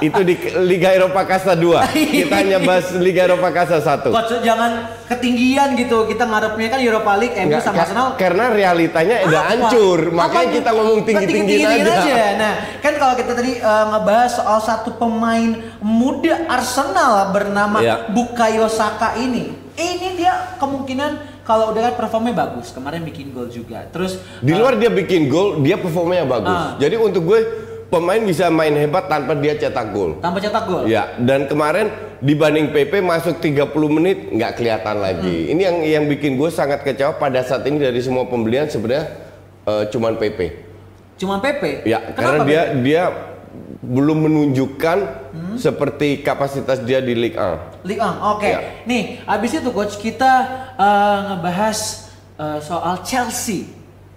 Itu 0.00 0.20
di 0.22 0.34
Liga 0.62 0.88
Eropa 0.90 1.20
Kasta 1.22 1.52
2. 1.52 1.84
Kita 2.22 2.34
hanya 2.38 2.58
bahas 2.60 2.94
Liga 2.94 3.26
Eropa 3.26 3.50
Kasta 3.50 3.82
1. 3.82 4.08
Coach 4.08 4.40
jangan 4.40 4.70
ketinggian 5.04 5.76
gitu 5.76 6.04
kita 6.04 6.24
ngarepnya 6.24 6.68
kan 6.68 6.80
Europa 6.80 7.12
League 7.14 7.36
MU 7.36 7.60
sama 7.60 7.84
Arsenal. 7.84 8.06
karena 8.16 8.44
realitanya 8.48 9.16
udah 9.22 9.42
hancur, 9.46 9.98
makanya 10.10 10.48
Apa? 10.48 10.56
kita 10.56 10.70
ngomong 10.72 11.00
tinggi-tinggiin 11.02 11.60
Tinggi-tinggiin 11.60 12.16
aja. 12.16 12.26
Nah, 12.34 12.52
kan 12.80 12.92
kalau 12.96 13.14
kita 13.14 13.32
tadi 13.32 13.52
eh, 13.56 13.84
ngebahas 13.86 14.30
soal 14.32 14.58
satu 14.58 14.90
pemain 14.94 15.50
muda 15.78 16.48
Arsenal 16.48 17.30
bernama 17.30 17.78
Iya. 17.78 18.08
Bukayo 18.08 18.66
Saka 18.66 19.16
ini. 19.16 19.52
Ini 19.74 20.14
dia 20.14 20.54
kemungkinan 20.56 21.42
kalau 21.42 21.68
udah 21.70 21.90
kan 21.90 21.94
performnya 21.98 22.32
bagus, 22.32 22.70
kemarin 22.70 23.02
bikin 23.02 23.28
gol 23.30 23.46
juga. 23.46 23.84
Terus 23.88 24.16
Di 24.40 24.50
eh, 24.50 24.56
luar 24.56 24.74
dia 24.74 24.88
bikin 24.88 25.26
gol, 25.26 25.60
dia 25.60 25.76
performanya 25.76 26.24
bagus. 26.24 26.56
Ah. 26.56 26.72
Jadi 26.78 26.96
untuk 26.96 27.26
gue 27.26 27.40
pemain 27.86 28.18
bisa 28.18 28.48
main 28.48 28.72
hebat 28.72 29.06
tanpa 29.06 29.34
dia 29.34 29.52
cetak 29.52 29.92
gol. 29.92 30.16
tanpa 30.18 30.40
cetak 30.40 30.64
gol. 30.64 30.82
Ya, 30.86 31.12
dan 31.16 31.44
kemarin 31.44 31.92
dibanding 32.24 32.72
PP 32.72 33.04
masuk 33.04 33.36
30 33.36 33.68
menit 33.92 34.32
nggak 34.32 34.56
kelihatan 34.56 34.96
lagi. 34.96 35.36
Hmm. 35.44 35.52
Ini 35.52 35.60
yang 35.60 35.76
yang 35.84 36.04
bikin 36.08 36.40
gue 36.40 36.48
sangat 36.48 36.80
kecewa 36.80 37.20
pada 37.20 37.44
saat 37.44 37.68
ini 37.68 37.76
dari 37.76 38.00
semua 38.00 38.24
pembelian 38.24 38.64
sebenarnya 38.64 39.12
eh, 39.68 39.84
cuman 39.92 40.16
PP. 40.16 40.40
Cuman 41.20 41.38
PP. 41.38 41.84
Ya, 41.84 42.00
Kenapa 42.00 42.16
karena 42.16 42.38
dia 42.42 42.62
PP? 42.64 42.80
dia 42.80 43.02
belum 43.84 44.18
menunjukkan 44.24 44.98
Hmm? 45.34 45.58
seperti 45.58 46.22
kapasitas 46.22 46.78
dia 46.80 47.02
di 47.02 47.10
Ligue 47.10 47.34
1. 47.34 47.82
League 47.84 47.98
1. 47.98 48.22
Oke. 48.38 48.46
Ya. 48.48 48.58
Nih, 48.86 49.18
habis 49.26 49.50
itu 49.52 49.66
coach 49.68 49.98
kita 49.98 50.32
eh, 50.74 51.18
ngebahas 51.28 51.78
eh, 52.38 52.58
soal 52.62 53.02
Chelsea. 53.02 53.66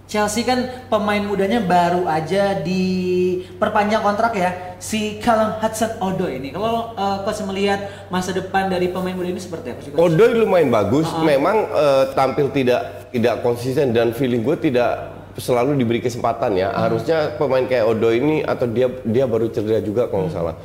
Chelsea 0.08 0.40
kan 0.40 0.88
pemain 0.88 1.20
mudanya 1.20 1.60
baru 1.60 2.08
aja 2.08 2.56
diperpanjang 2.64 4.00
kontrak 4.00 4.32
ya 4.32 4.50
si 4.80 5.20
Callum 5.20 5.60
Hudson-Odoi 5.60 6.40
ini. 6.40 6.48
Kalau 6.48 6.96
eh, 6.96 7.16
coach 7.28 7.44
melihat 7.44 8.08
masa 8.08 8.32
depan 8.32 8.72
dari 8.72 8.88
pemain 8.88 9.12
muda 9.12 9.28
ini 9.28 9.36
seperti 9.36 9.68
apa 9.68 9.80
sih? 9.84 9.92
Odoi 9.92 10.32
lumayan 10.32 10.72
bagus, 10.72 11.04
memang 11.20 11.68
eh, 11.68 12.04
tampil 12.16 12.48
tidak 12.48 13.12
tidak 13.12 13.44
konsisten 13.44 13.92
dan 13.92 14.16
feeling 14.16 14.40
gue 14.40 14.56
tidak 14.56 15.12
selalu 15.36 15.76
diberi 15.76 16.00
kesempatan 16.00 16.56
ya. 16.56 16.72
Harusnya 16.72 17.36
pemain 17.36 17.68
kayak 17.68 17.84
Odoi 17.84 18.16
ini 18.16 18.36
atau 18.40 18.64
dia 18.64 18.88
dia 19.04 19.28
baru 19.28 19.52
cedera 19.52 19.84
juga 19.84 20.08
kalau 20.08 20.24
nggak 20.24 20.34
salah. 20.34 20.56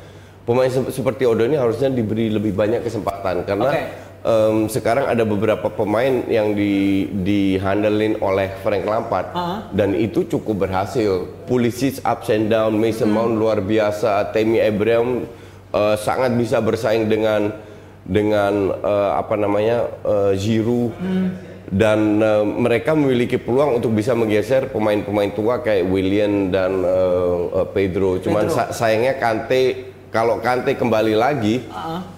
Pemain 0.44 0.72
se- 0.72 0.88
seperti 0.88 1.28
Odoi 1.28 1.52
ini 1.52 1.60
harusnya 1.60 1.92
diberi 1.92 2.32
lebih 2.32 2.56
banyak 2.56 2.80
kesempatan 2.80 3.44
karena 3.44 3.68
Oke. 3.68 3.82
Em, 4.24 4.66
sekarang 4.66 5.04
ada 5.04 5.22
beberapa 5.22 5.68
pemain 5.68 6.24
yang 6.26 6.52
di 6.52 6.72
dihandelin 7.14 8.16
oleh 8.18 8.56
Frank 8.58 8.82
Lampard 8.82 9.28
Ah. 9.30 9.68
dan 9.70 9.92
itu 9.92 10.24
cukup 10.26 10.64
berhasil. 10.64 11.28
Pulisic 11.44 12.00
ups 12.00 12.28
and 12.28 12.48
down, 12.48 12.72
Mason 12.74 13.06
Hmm. 13.06 13.14
Mount 13.14 13.34
luar 13.34 13.60
biasa, 13.60 14.24
Tammy 14.30 14.58
Abraham 14.58 15.28
eh, 15.70 15.96
sangat 15.98 16.32
bisa 16.32 16.58
bersaing 16.58 17.04
dengan 17.04 17.52
dengan 18.00 18.52
eh, 18.74 19.10
apa 19.14 19.34
namanya 19.34 19.88
eh, 20.02 20.32
Giroud 20.34 20.92
Hmm. 20.94 21.28
dan 21.66 21.98
eh, 22.18 22.44
mereka 22.44 22.92
memiliki 22.92 23.36
peluang 23.36 23.76
untuk 23.76 23.90
bisa 23.90 24.12
menggeser 24.12 24.68
pemain-pemain 24.68 25.30
tua 25.30 25.58
kayak 25.58 25.84
William 25.84 26.48
dan 26.48 26.80
eh, 26.80 27.36
eh, 27.54 27.66
Pedro. 27.70 28.16
Cuman 28.18 28.46
Pedro. 28.46 28.56
sa- 28.56 28.70
sayangnya 28.70 29.16
Kante 29.16 29.93
kalau 30.14 30.38
Kante 30.38 30.78
kembali 30.78 31.18
lagi 31.18 31.66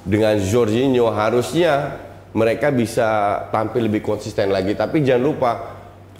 dengan 0.05 0.37
Jorginho 0.37 1.09
harusnya 1.09 1.97
mereka 2.37 2.69
bisa 2.69 3.09
tampil 3.49 3.89
lebih 3.89 4.05
konsisten 4.05 4.53
lagi. 4.53 4.77
Tapi 4.77 5.01
jangan 5.01 5.25
lupa 5.25 5.51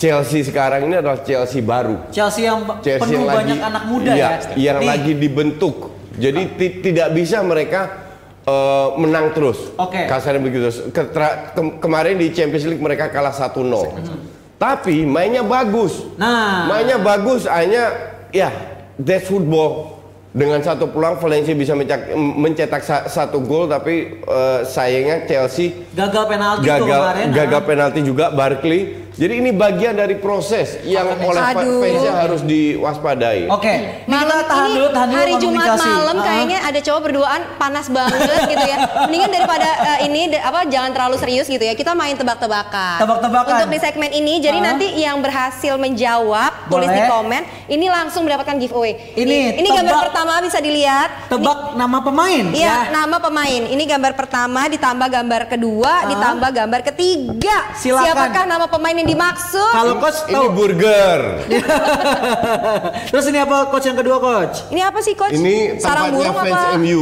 Chelsea 0.01 0.41
sekarang 0.41 0.89
ini 0.89 0.97
adalah 1.05 1.21
Chelsea 1.21 1.61
baru. 1.61 2.09
Chelsea 2.09 2.49
yang 2.49 2.65
Chelsea 2.81 3.05
penuh 3.05 3.21
yang 3.21 3.29
lagi 3.29 3.37
banyak 3.45 3.61
anak 3.61 3.85
muda 3.93 4.11
iya, 4.17 4.29
ya. 4.57 4.57
yang 4.57 4.79
Nih, 4.81 4.89
lagi 4.89 5.13
dibentuk. 5.13 5.93
Jadi 6.17 6.43
ti- 6.57 6.77
tidak 6.81 7.13
bisa 7.13 7.45
mereka 7.45 8.09
eh, 8.49 8.89
menang 8.97 9.37
terus. 9.37 9.77
Oke. 9.77 10.09
Kasarnya 10.09 10.41
begitu. 10.41 10.73
Ketra- 10.89 11.53
ke- 11.53 11.77
kemarin 11.77 12.17
di 12.17 12.33
Champions 12.33 12.65
League 12.65 12.81
mereka 12.81 13.13
kalah 13.13 13.37
1-0. 13.37 13.53
Tapi 14.57 15.05
mainnya 15.05 15.45
bagus. 15.45 16.09
Nah. 16.17 16.73
Mainnya 16.73 16.97
bagus, 16.97 17.45
hanya 17.45 17.93
ya 18.33 18.49
that's 18.97 19.29
football. 19.29 19.96
Dengan 20.37 20.61
satu 20.61 20.85
peluang 20.87 21.17
Valencia 21.17 21.57
bisa 21.57 21.73
mencetak, 21.73 22.13
mencetak 22.13 22.83
sa- 22.85 23.09
satu 23.09 23.41
gol 23.41 23.65
tapi 23.67 24.21
eh, 24.21 24.61
sayangnya 24.63 25.25
Chelsea 25.25 25.73
gagal 25.91 26.29
penalti 26.29 26.61
tuh 26.61 26.69
gagal 26.69 27.01
kemarin. 27.01 27.27
gagal 27.33 27.63
penalti 27.65 28.01
juga 28.05 28.29
Barkley. 28.29 29.06
Jadi 29.17 29.41
ini 29.41 29.49
bagian 29.49 29.97
dari 29.97 30.21
proses 30.21 30.77
yang 30.85 31.09
oleh 31.17 31.41
Aduh. 31.41 31.81
fansnya 31.81 32.13
harus 32.15 32.45
diwaspadai. 32.45 33.49
Oke, 33.49 33.73
ini 34.05 34.13
Malam 34.13 34.29
kita 34.29 34.45
tahan 34.45 34.61
ini 34.63 34.77
dulu, 34.77 34.87
tahan 34.93 35.09
dulu 35.09 35.17
hari 35.17 35.35
Jumat 35.41 35.67
malam 35.75 36.17
kayaknya 36.21 36.59
ada 36.61 36.81
cowok 36.85 37.01
berduaan 37.01 37.41
panas 37.57 37.89
banget 37.89 38.21
gitu 38.45 38.61
ya. 38.63 38.77
Mendingan 39.09 39.31
daripada 39.33 39.69
eh, 39.89 39.99
ini 40.05 40.21
apa 40.37 40.69
jangan 40.69 40.93
terlalu 40.93 41.17
serius 41.17 41.49
gitu 41.49 41.65
ya. 41.65 41.73
Kita 41.73 41.97
main 41.97 42.13
tebak-tebakan. 42.13 43.01
Tebak-tebakan. 43.01 43.53
Untuk 43.57 43.69
di 43.73 43.79
segmen 43.81 44.11
ini 44.13 44.37
jadi 44.37 44.61
Ah. 44.61 44.65
nanti 44.69 44.87
yang 44.95 45.17
berhasil 45.19 45.73
menjawab 45.77 46.69
tulis 46.69 46.85
di 46.87 47.01
Boleh. 47.01 47.09
komen 47.09 47.43
ini 47.73 47.87
langsung 47.89 48.29
mendapatkan 48.29 48.53
giveaway. 48.59 49.17
Ini, 49.17 49.57
ini 49.57 49.69
gambar 49.71 49.97
tebak- 49.97 50.05
pertama 50.13 50.33
bisa 50.45 50.61
dilihat. 50.61 51.33
Tebak 51.33 51.73
nama 51.73 52.05
pemain 52.05 52.45
Iya, 52.53 52.69
ya. 52.85 52.93
nama 52.93 53.17
pemain. 53.17 53.63
Ini 53.65 53.85
gambar 53.87 54.13
pertama 54.13 54.69
ditambah 54.69 55.09
gambar 55.09 55.43
kedua, 55.49 56.05
ditambah 56.05 56.51
gambar 56.53 56.81
ketiga. 56.85 57.73
Silakan. 57.73 58.05
Siapakah 58.05 58.45
nama 58.45 58.69
pemain 58.69 58.93
yang 58.93 59.06
dimaksud? 59.07 59.71
Kalau 59.73 59.95
coach 59.97 60.19
Ini 60.27 60.35
tahu. 60.35 60.49
burger. 60.53 61.21
Terus 63.13 63.25
ini 63.27 63.39
apa 63.39 63.71
coach 63.71 63.87
yang 63.87 63.95
kedua 63.95 64.19
coach? 64.19 64.67
Ini 64.69 64.81
apa 64.83 64.99
sih 65.01 65.15
coach? 65.15 65.33
Ini 65.33 65.79
Sarang 65.79 66.11
tempatnya 66.11 66.31
burung 66.31 66.37
fans 66.37 66.53
apa? 66.53 66.77
MU. 66.77 67.01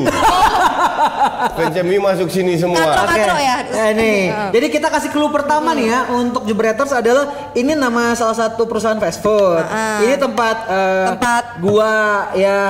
fans 1.56 1.74
MU 1.80 1.98
masuk 1.98 2.28
sini 2.28 2.52
semua. 2.54 2.78
Katro, 2.78 3.02
Oke. 3.02 3.12
katro 3.16 3.36
ya. 3.36 3.56
Eh, 3.64 3.90
nih. 3.92 4.20
Jadi 4.52 4.66
kita 4.70 4.88
kasih 4.88 5.10
clue 5.10 5.28
pertama 5.28 5.72
nih 5.72 5.86
ya 5.88 6.00
untuk 6.12 6.44
Jebreters 6.44 6.92
adalah 6.92 7.52
ini 7.52 7.72
nama 7.72 8.12
salah 8.12 8.36
satu 8.36 8.64
perusahaan 8.64 8.98
fast 8.98 9.18
food. 9.18 9.64
Ah. 9.64 10.04
Ini 10.04 10.14
tempat 10.16 10.56
eh, 10.68 11.06
Tempat. 11.16 11.44
gua 11.58 11.94
ya 12.34 12.60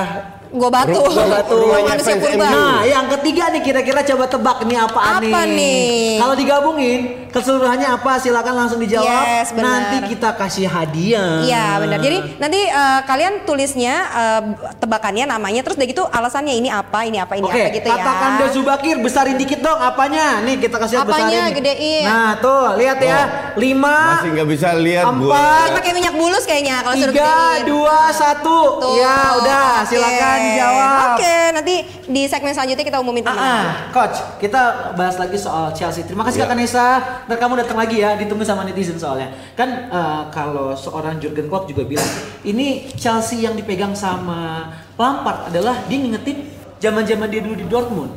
Gua 0.55 0.71
batu. 0.71 0.95
Gua 0.95 1.27
batu. 1.27 1.57
Manusia 1.67 2.15
purba. 2.15 2.47
Nah, 2.47 2.79
yang 2.87 3.11
ketiga 3.11 3.51
nih 3.51 3.59
kira-kira 3.59 3.99
coba 4.07 4.23
tebak 4.25 4.63
nih 4.63 4.77
apaan 4.79 5.19
Apa 5.27 5.41
nih? 5.43 6.15
Kalau 6.15 6.35
digabungin 6.39 7.24
keseluruhannya 7.35 7.89
apa? 7.91 8.11
Silakan 8.15 8.53
langsung 8.55 8.79
dijawab. 8.79 9.11
Yes. 9.27 9.51
Nanti 9.51 10.15
kita 10.15 10.31
kasih 10.33 10.65
hadiah. 10.65 11.43
Iya 11.43 11.65
benar. 11.77 11.99
Jadi 11.99 12.17
nanti 12.39 12.59
eh, 12.63 12.99
kalian 13.03 13.43
tulisnya 13.43 13.93
eh, 14.07 14.41
tebakannya 14.77 15.27
namanya 15.27 15.61
terus 15.61 15.75
udah 15.75 15.85
gitu 15.85 16.03
alasannya 16.05 16.55
ini 16.55 16.71
apa, 16.71 17.03
ini 17.03 17.19
apa, 17.19 17.35
ini 17.35 17.43
Oke, 17.43 17.59
apa 17.59 17.69
gitu 17.73 17.87
ya. 17.87 17.95
katakan 17.97 18.31
Zubakir 18.47 18.95
besarin 18.97 19.35
dikit 19.35 19.59
dong 19.59 19.75
apanya? 19.75 20.39
Nih 20.39 20.55
kita 20.57 20.77
kasih 20.77 20.95
Apanya, 20.97 21.51
besarin. 21.51 21.57
gedein. 21.57 22.05
Nah, 22.05 22.31
tuh 22.37 22.63
lihat 22.77 22.97
ya. 22.97 23.19
Lima, 23.55 23.97
Masih 24.15 24.29
nggak 24.31 24.47
bisa 24.47 24.69
lihat 24.75 25.05
empat, 25.05 25.67
pakai 25.73 25.91
minyak 25.91 26.13
bulus 26.13 26.43
kayaknya 26.43 26.79
kalau 26.79 26.95
suruh 26.95 27.11
tiga, 27.11 27.35
dua, 27.65 27.99
satu. 28.11 28.59
Ya 28.95 29.15
udah, 29.35 29.65
oke. 29.81 29.89
silakan 29.89 30.37
dijawab. 30.45 31.07
Oke, 31.11 31.35
nanti 31.51 31.75
di 32.05 32.21
segmen 32.25 32.51
selanjutnya 32.51 32.85
kita 32.85 32.99
umumin 32.99 33.23
Ah, 33.23 33.27
pemenang. 33.27 33.49
ah. 33.57 33.71
coach, 33.89 34.17
kita 34.37 34.61
bahas 34.93 35.15
lagi 35.15 35.35
soal 35.35 35.73
Chelsea. 35.73 36.03
Terima 36.03 36.23
kasih 36.23 36.37
Ya. 36.37 36.43
Kakak 36.45 36.57
Nesa. 36.57 36.87
Ntar 37.25 37.37
kamu 37.41 37.57
datang 37.57 37.81
lagi 37.81 38.05
ya, 38.05 38.13
ditunggu 38.13 38.45
sama 38.45 38.61
netizen 38.61 39.01
soalnya. 39.01 39.33
Kan 39.57 39.89
eh, 39.89 40.23
kalau 40.29 40.77
seorang 40.77 41.17
Jurgen 41.17 41.49
Klopp 41.49 41.65
juga 41.65 41.81
bilang, 41.81 42.11
ini 42.45 42.85
Chelsea 42.93 43.41
yang 43.41 43.57
dipegang 43.57 43.97
sama 43.97 44.69
Lampard 44.93 45.49
adalah 45.49 45.81
dia 45.89 45.97
ngingetin 45.97 46.45
zaman-zaman 46.77 47.25
dia 47.33 47.41
dulu 47.41 47.55
di 47.57 47.65
Dortmund. 47.65 48.13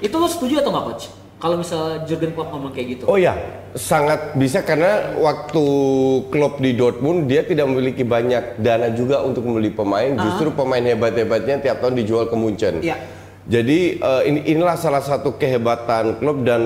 Itu 0.00 0.16
lo 0.16 0.24
setuju 0.24 0.64
atau 0.64 0.72
nggak 0.72 0.86
coach? 0.88 1.04
Kalau 1.36 1.60
misalnya 1.60 2.00
Jurgen 2.08 2.32
Klopp 2.32 2.48
ngomong 2.48 2.72
kayak 2.72 2.96
gitu. 2.96 3.04
Oh 3.04 3.20
ya, 3.20 3.36
sangat 3.76 4.40
bisa 4.40 4.64
karena 4.64 5.20
waktu 5.20 5.64
klub 6.32 6.56
di 6.56 6.72
Dortmund 6.72 7.28
dia 7.28 7.44
tidak 7.44 7.68
memiliki 7.68 8.08
banyak 8.08 8.56
dana 8.56 8.88
juga 8.88 9.20
untuk 9.20 9.44
membeli 9.44 9.68
pemain. 9.68 10.16
Justru 10.16 10.48
pemain 10.56 10.80
hebat-hebatnya 10.80 11.60
tiap 11.60 11.84
tahun 11.84 12.00
dijual 12.00 12.32
ke 12.32 12.36
Munchen. 12.40 12.80
Iya. 12.80 12.96
Jadi 13.46 14.02
eh, 14.02 14.22
ini 14.26 14.40
inilah 14.54 14.74
salah 14.74 14.98
satu 14.98 15.38
kehebatan 15.38 16.18
klub 16.18 16.42
dan 16.42 16.62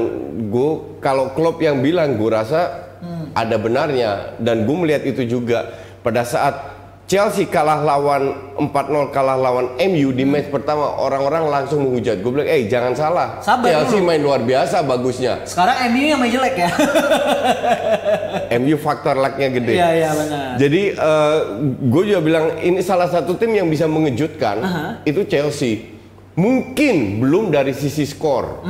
gue 0.49 1.01
kalau 1.05 1.37
klub 1.37 1.61
yang 1.61 1.85
bilang 1.85 2.17
gue 2.17 2.31
rasa 2.33 2.89
ada 3.37 3.57
benarnya 3.61 4.37
dan 4.41 4.65
gue 4.65 4.77
melihat 4.77 5.05
itu 5.05 5.25
juga 5.29 5.71
pada 6.01 6.25
saat 6.25 6.81
Chelsea 7.11 7.51
kalah 7.51 7.83
lawan 7.83 8.55
4-0 8.55 9.11
kalah 9.11 9.35
lawan 9.35 9.75
MU 9.83 10.15
di 10.15 10.23
match 10.23 10.47
pertama 10.47 10.95
orang-orang 10.95 11.51
langsung 11.51 11.83
menghujat. 11.83 12.23
Gue 12.23 12.31
bilang, 12.39 12.47
"Eh, 12.47 12.71
jangan 12.71 12.95
salah. 12.95 13.43
Sabar 13.43 13.67
Chelsea 13.67 13.99
dulu." 13.99 14.07
main 14.07 14.23
luar 14.23 14.47
biasa 14.47 14.87
bagusnya. 14.87 15.43
Sekarang 15.43 15.91
MU 15.91 16.07
yang 16.07 16.23
main 16.23 16.31
jelek 16.31 16.55
ya. 16.55 16.71
MU 18.63 18.79
faktor 18.79 19.19
lucknya 19.19 19.49
gede. 19.51 19.75
Iya, 19.75 19.89
iya 19.91 20.11
benar. 20.15 20.47
Jadi 20.55 20.83
gue 21.83 22.03
juga 22.07 22.21
bilang 22.23 22.47
ini 22.63 22.79
salah 22.79 23.11
satu 23.11 23.35
tim 23.35 23.59
yang 23.59 23.67
bisa 23.67 23.91
mengejutkan 23.91 24.63
Aha. 24.63 24.87
itu 25.03 25.27
Chelsea. 25.27 26.00
Mungkin 26.33 27.19
belum 27.19 27.51
dari 27.51 27.71
sisi 27.71 28.05
skor, 28.05 28.63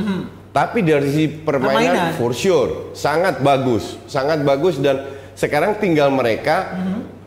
tapi 0.49 0.81
dari 0.81 1.05
sisi 1.05 1.27
permainan, 1.29 1.77
Permainan. 2.09 2.17
for 2.17 2.31
sure 2.31 2.91
sangat 2.91 3.39
bagus, 3.39 3.95
sangat 4.05 4.41
bagus 4.41 4.75
dan 4.75 5.05
sekarang 5.33 5.77
tinggal 5.77 6.09
mereka 6.09 6.73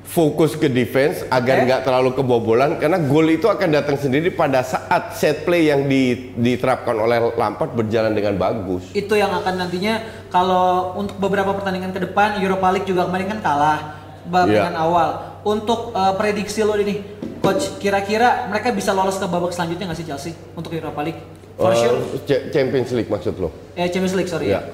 fokus 0.04 0.52
ke 0.52 0.66
defense 0.66 1.24
agar 1.26 1.64
nggak 1.64 1.80
terlalu 1.80 2.12
kebobolan 2.12 2.76
karena 2.76 3.00
gol 3.00 3.24
itu 3.26 3.46
akan 3.46 3.72
datang 3.72 3.96
sendiri 3.96 4.28
pada 4.28 4.60
saat 4.60 5.10
set 5.12 5.42
play 5.42 5.66
yang 5.66 5.86
di- 5.86 6.36
diterapkan 6.36 6.94
oleh 6.94 7.32
Lampard 7.32 7.72
berjalan 7.72 8.12
dengan 8.12 8.36
bagus. 8.36 8.90
itu 8.92 9.10
yang 9.12 9.32
akan 9.32 9.54
nantinya 9.56 10.02
kalau 10.28 10.92
untuk 10.94 11.16
beberapa 11.16 11.50
pertandingan 11.50 11.90
ke 11.90 12.04
depan 12.04 12.38
Europa 12.38 12.68
League 12.68 12.84
juga 12.84 13.06
kemarin 13.06 13.26
kan 13.28 13.40
kalah 13.40 13.78
pertandingan 14.24 14.72
Iya. 14.72 14.82
awal. 14.82 15.08
Untuk 15.44 15.92
eh, 15.92 16.14
prediksi 16.14 16.60
lo 16.60 16.72
ini, 16.74 17.13
coach, 17.44 17.64
kira-kira 17.76 18.28
mereka 18.46 18.68
bisa 18.70 18.90
lolos 18.90 19.14
ke 19.14 19.26
babak 19.26 19.50
selanjutnya 19.50 19.84
nggak 19.86 19.98
sih 19.98 20.06
Chelsea 20.06 20.32
untuk 20.52 20.72
Europa 20.72 21.00
League? 21.00 21.20
For 21.54 21.70
Eh, 21.70 21.76
sure. 21.76 21.98
Ch- 22.24 22.44
Champions 22.50 22.90
League 22.90 23.06
maksud 23.06 23.34
lo? 23.36 23.52
Eh 23.72 23.86
Champions 23.86 24.14
League 24.14 24.26
sorry. 24.26 24.50
Ya. 24.50 24.64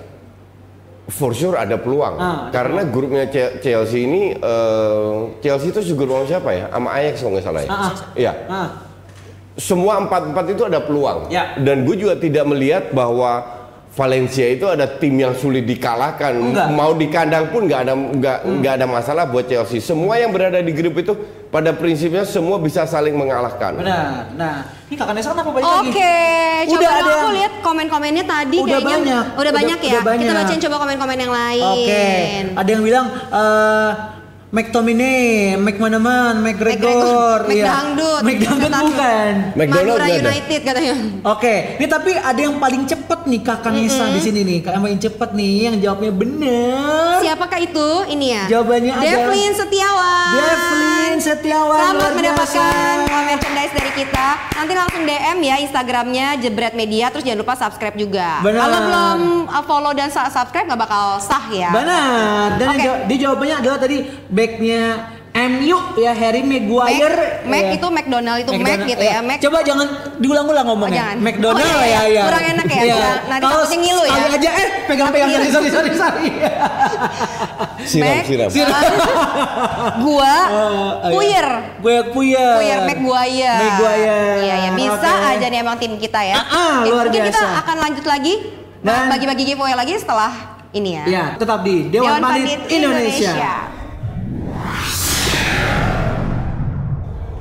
For 1.11 1.35
sure 1.35 1.59
ada 1.59 1.75
peluang. 1.75 2.15
Ah, 2.17 2.47
ada 2.47 2.55
Karena 2.55 2.87
grupnya 2.87 3.27
Ce- 3.27 3.59
Chelsea 3.59 4.07
ini 4.07 4.31
eh, 4.33 5.15
Chelsea 5.41 5.69
itu 5.69 5.83
juga 5.85 6.07
sama 6.09 6.25
siapa 6.25 6.51
ya? 6.51 6.65
Sama 6.69 6.89
Ajax 6.95 7.15
kalau 7.19 7.33
nggak 7.35 7.45
salah 7.45 7.61
ya. 7.61 7.69
Ah, 7.69 7.83
ah. 7.83 7.93
Iya. 8.15 8.33
Ah, 8.47 8.69
Semua 9.59 9.99
empat 9.99 10.23
empat 10.25 10.47
itu 10.49 10.63
ada 10.63 10.79
peluang. 10.79 11.27
Ya. 11.29 11.59
Dan 11.59 11.83
gue 11.83 11.99
juga 11.99 12.15
tidak 12.15 12.47
melihat 12.47 12.85
bahwa 12.91 13.59
Valencia 13.91 14.47
itu 14.47 14.63
ada 14.65 14.87
tim 14.87 15.19
yang 15.19 15.35
sulit 15.35 15.67
dikalahkan. 15.67 16.31
Enggak. 16.33 16.67
Hmm. 16.71 16.79
Mau 16.79 16.95
di 16.95 17.11
kandang 17.11 17.51
pun 17.51 17.67
nggak 17.67 17.81
ada 17.83 17.93
nggak 17.93 18.39
nggak 18.57 18.73
ada 18.79 18.87
masalah 18.87 19.27
buat 19.27 19.45
Chelsea. 19.45 19.83
Semua 19.83 20.15
yang 20.15 20.31
berada 20.31 20.63
di 20.63 20.71
grup 20.71 20.95
itu 20.97 21.13
pada 21.51 21.71
prinsipnya 21.73 22.23
semua 22.23 22.57
bisa 22.57 22.87
saling 22.87 23.13
mengalahkan. 23.13 23.75
benar. 23.75 24.31
Nah, 24.33 24.55
ini 24.87 24.95
kakak 24.95 25.15
Nesa 25.15 25.31
kenapa 25.31 25.51
balik 25.51 25.67
Oke, 25.67 25.99
lagi? 25.99 25.99
coba 26.65 26.79
Udah 26.79 26.89
dong 26.89 27.03
ada 27.03 27.13
aku 27.13 27.29
lihat 27.33 27.53
komen-komennya 27.61 28.25
tadi 28.25 28.57
Udah 28.57 28.71
kayaknya 28.73 28.97
banyak. 28.97 29.25
udah 29.27 29.37
Udah- 29.37 29.55
banyak 29.55 29.79
ya. 29.81 29.93
udah 29.93 30.03
banyak. 30.07 30.25
Kita 30.25 30.35
bacain 30.39 30.61
coba 30.61 30.77
komen-komen 30.79 31.19
yang 31.19 31.33
lain. 31.35 31.65
Oke, 31.67 32.07
ada 32.55 32.69
yang 32.69 32.83
bilang 32.83 33.07
eh 33.11 33.91
McTominay, 34.51 35.55
McManaman, 35.57 36.43
McGregor, 36.43 36.83
McGregor, 36.83 37.39
McDangdut. 37.47 38.21
McDangdut 38.21 38.67
Kata- 38.67 38.83
bukan. 38.83 39.33
McDonald 39.55 39.99
ada? 40.01 40.19
United 40.21 40.61
katanya. 40.61 40.95
Oke, 41.25 41.55
ini 41.79 41.87
tapi 41.87 42.11
ada 42.13 42.41
yang 42.41 42.59
paling 42.59 42.83
cepet 42.83 43.21
nih 43.25 43.41
kakak 43.41 43.71
Nesa 43.71 44.11
di 44.11 44.19
sini 44.19 44.43
nih, 44.43 44.59
yang 44.67 44.83
paling 44.83 44.99
cepet 44.99 45.31
nih 45.33 45.53
yang 45.65 45.77
jawabnya 45.79 46.11
bener. 46.11 47.23
Siapakah 47.23 47.61
itu? 47.61 47.89
Ini 48.11 48.27
ya. 48.29 48.45
Jawabannya 48.51 48.91
adalah- 48.93 49.07
Devlin 49.07 49.53
Setiawan. 49.55 50.31
Devlin 50.35 51.17
Setiawan 51.21 51.79
Selamat 51.81 52.13
mendapatkan 52.13 52.95
merchandise 53.31 53.71
dari 53.73 53.93
kita, 53.95 54.27
nanti 54.53 54.73
langsung 54.75 55.03
DM 55.03 55.39
ya 55.41 55.57
Instagramnya 55.61 56.27
Jebret 56.37 56.75
Media, 56.75 57.07
terus 57.09 57.23
jangan 57.23 57.39
lupa 57.39 57.55
subscribe 57.55 57.95
juga. 57.95 58.43
Benar. 58.43 58.61
Kalau 58.61 58.79
belum 58.83 59.19
uh, 59.47 59.63
follow 59.63 59.93
dan 59.93 60.11
sa- 60.11 60.27
subscribe 60.27 60.67
nggak 60.67 60.81
bakal 60.81 61.23
sah 61.23 61.47
ya. 61.49 61.71
Benar. 61.71 62.59
Dan 62.59 62.69
dia, 62.75 62.93
dia 63.07 63.19
jawabannya 63.25 63.57
adalah 63.61 63.79
tadi 63.79 64.03
backnya 64.41 64.83
MU 65.31 65.79
ya 65.95 66.11
Harry 66.13 66.43
Maguire. 66.43 67.47
Mac, 67.47 67.47
Mac 67.47 67.63
ya. 67.63 67.73
itu 67.79 67.87
McDonald 67.87 68.39
itu 68.41 68.51
Mac 68.51 68.59
McDonald, 68.59 68.91
gitu 68.91 69.03
ya. 69.05 69.13
iya. 69.15 69.21
Mac 69.23 69.39
Coba 69.39 69.59
jangan 69.63 69.87
diulang-ulang 70.19 70.67
ngomongnya. 70.67 70.91
Oh, 70.91 71.01
jangan. 71.07 71.17
McDonald 71.23 71.63
Oh, 71.63 71.71
iya, 71.79 71.87
ya, 71.87 72.03
ya. 72.11 72.23
kurang 72.27 72.45
enak 72.51 72.67
ya, 72.67 72.81
Iya. 72.83 73.11
nanti 73.31 73.45
Kalau 73.47 73.67
ngilu 73.71 74.03
ya. 74.03 74.23
aja 74.35 74.51
eh 74.51 74.69
pegang-pegang 74.89 75.29
sorry 75.31 75.49
sorry 75.49 75.69
sorry 75.71 75.91
sorry. 75.95 76.29
Siram, 77.81 78.11
Mac, 78.11 78.25
siram. 78.27 78.49
gua 80.05 80.35
Oh, 80.51 80.91
iya. 80.99 81.11
puyer. 81.15 81.47
Gue 81.79 81.97
puyer. 82.11 82.55
Puyer 82.59 82.79
Maguire. 82.85 83.57
Maguire. 83.57 84.21
Iya 84.43 84.55
ya, 84.59 84.71
bisa 84.75 85.11
Oke. 85.11 85.31
aja 85.31 85.47
nih 85.47 85.59
emang 85.61 85.77
tim 85.79 85.93
kita 85.95 86.21
ya. 86.21 86.37
Ah, 86.43 86.83
Oke, 86.83 86.91
luar 86.91 87.07
mungkin 87.07 87.23
kita 87.25 87.39
biasa. 87.39 87.61
akan 87.63 87.77
lanjut 87.79 88.05
lagi 88.05 88.35
Dan- 88.83 89.09
bagi-bagi 89.09 89.45
giveaway 89.47 89.75
lagi 89.75 89.95
setelah 89.95 90.33
ini 90.73 90.91
ya. 90.93 91.05
Ya, 91.07 91.25
tetap 91.35 91.63
di 91.63 91.87
Dewan, 91.87 92.19
Pandit, 92.19 92.67
Indonesia. 92.67 93.79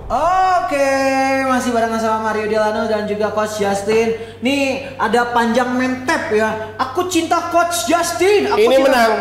Oke, 0.10 0.89
masih 1.46 1.70
barengan 1.70 2.01
sama 2.01 2.34
Mario 2.34 2.50
Delano 2.50 2.89
dan 2.89 3.06
juga 3.06 3.30
Coach 3.30 3.62
Justin. 3.62 4.18
Nih 4.42 4.89
ada 4.98 5.30
panjang 5.30 5.70
mentep 5.70 6.34
ya. 6.34 6.74
Aku 6.82 7.06
cinta 7.06 7.38
Coach 7.54 7.86
Justin. 7.86 8.50
Aku 8.50 8.58
Ini 8.58 8.74
cinta- 8.74 8.86
menang. 8.89 9.12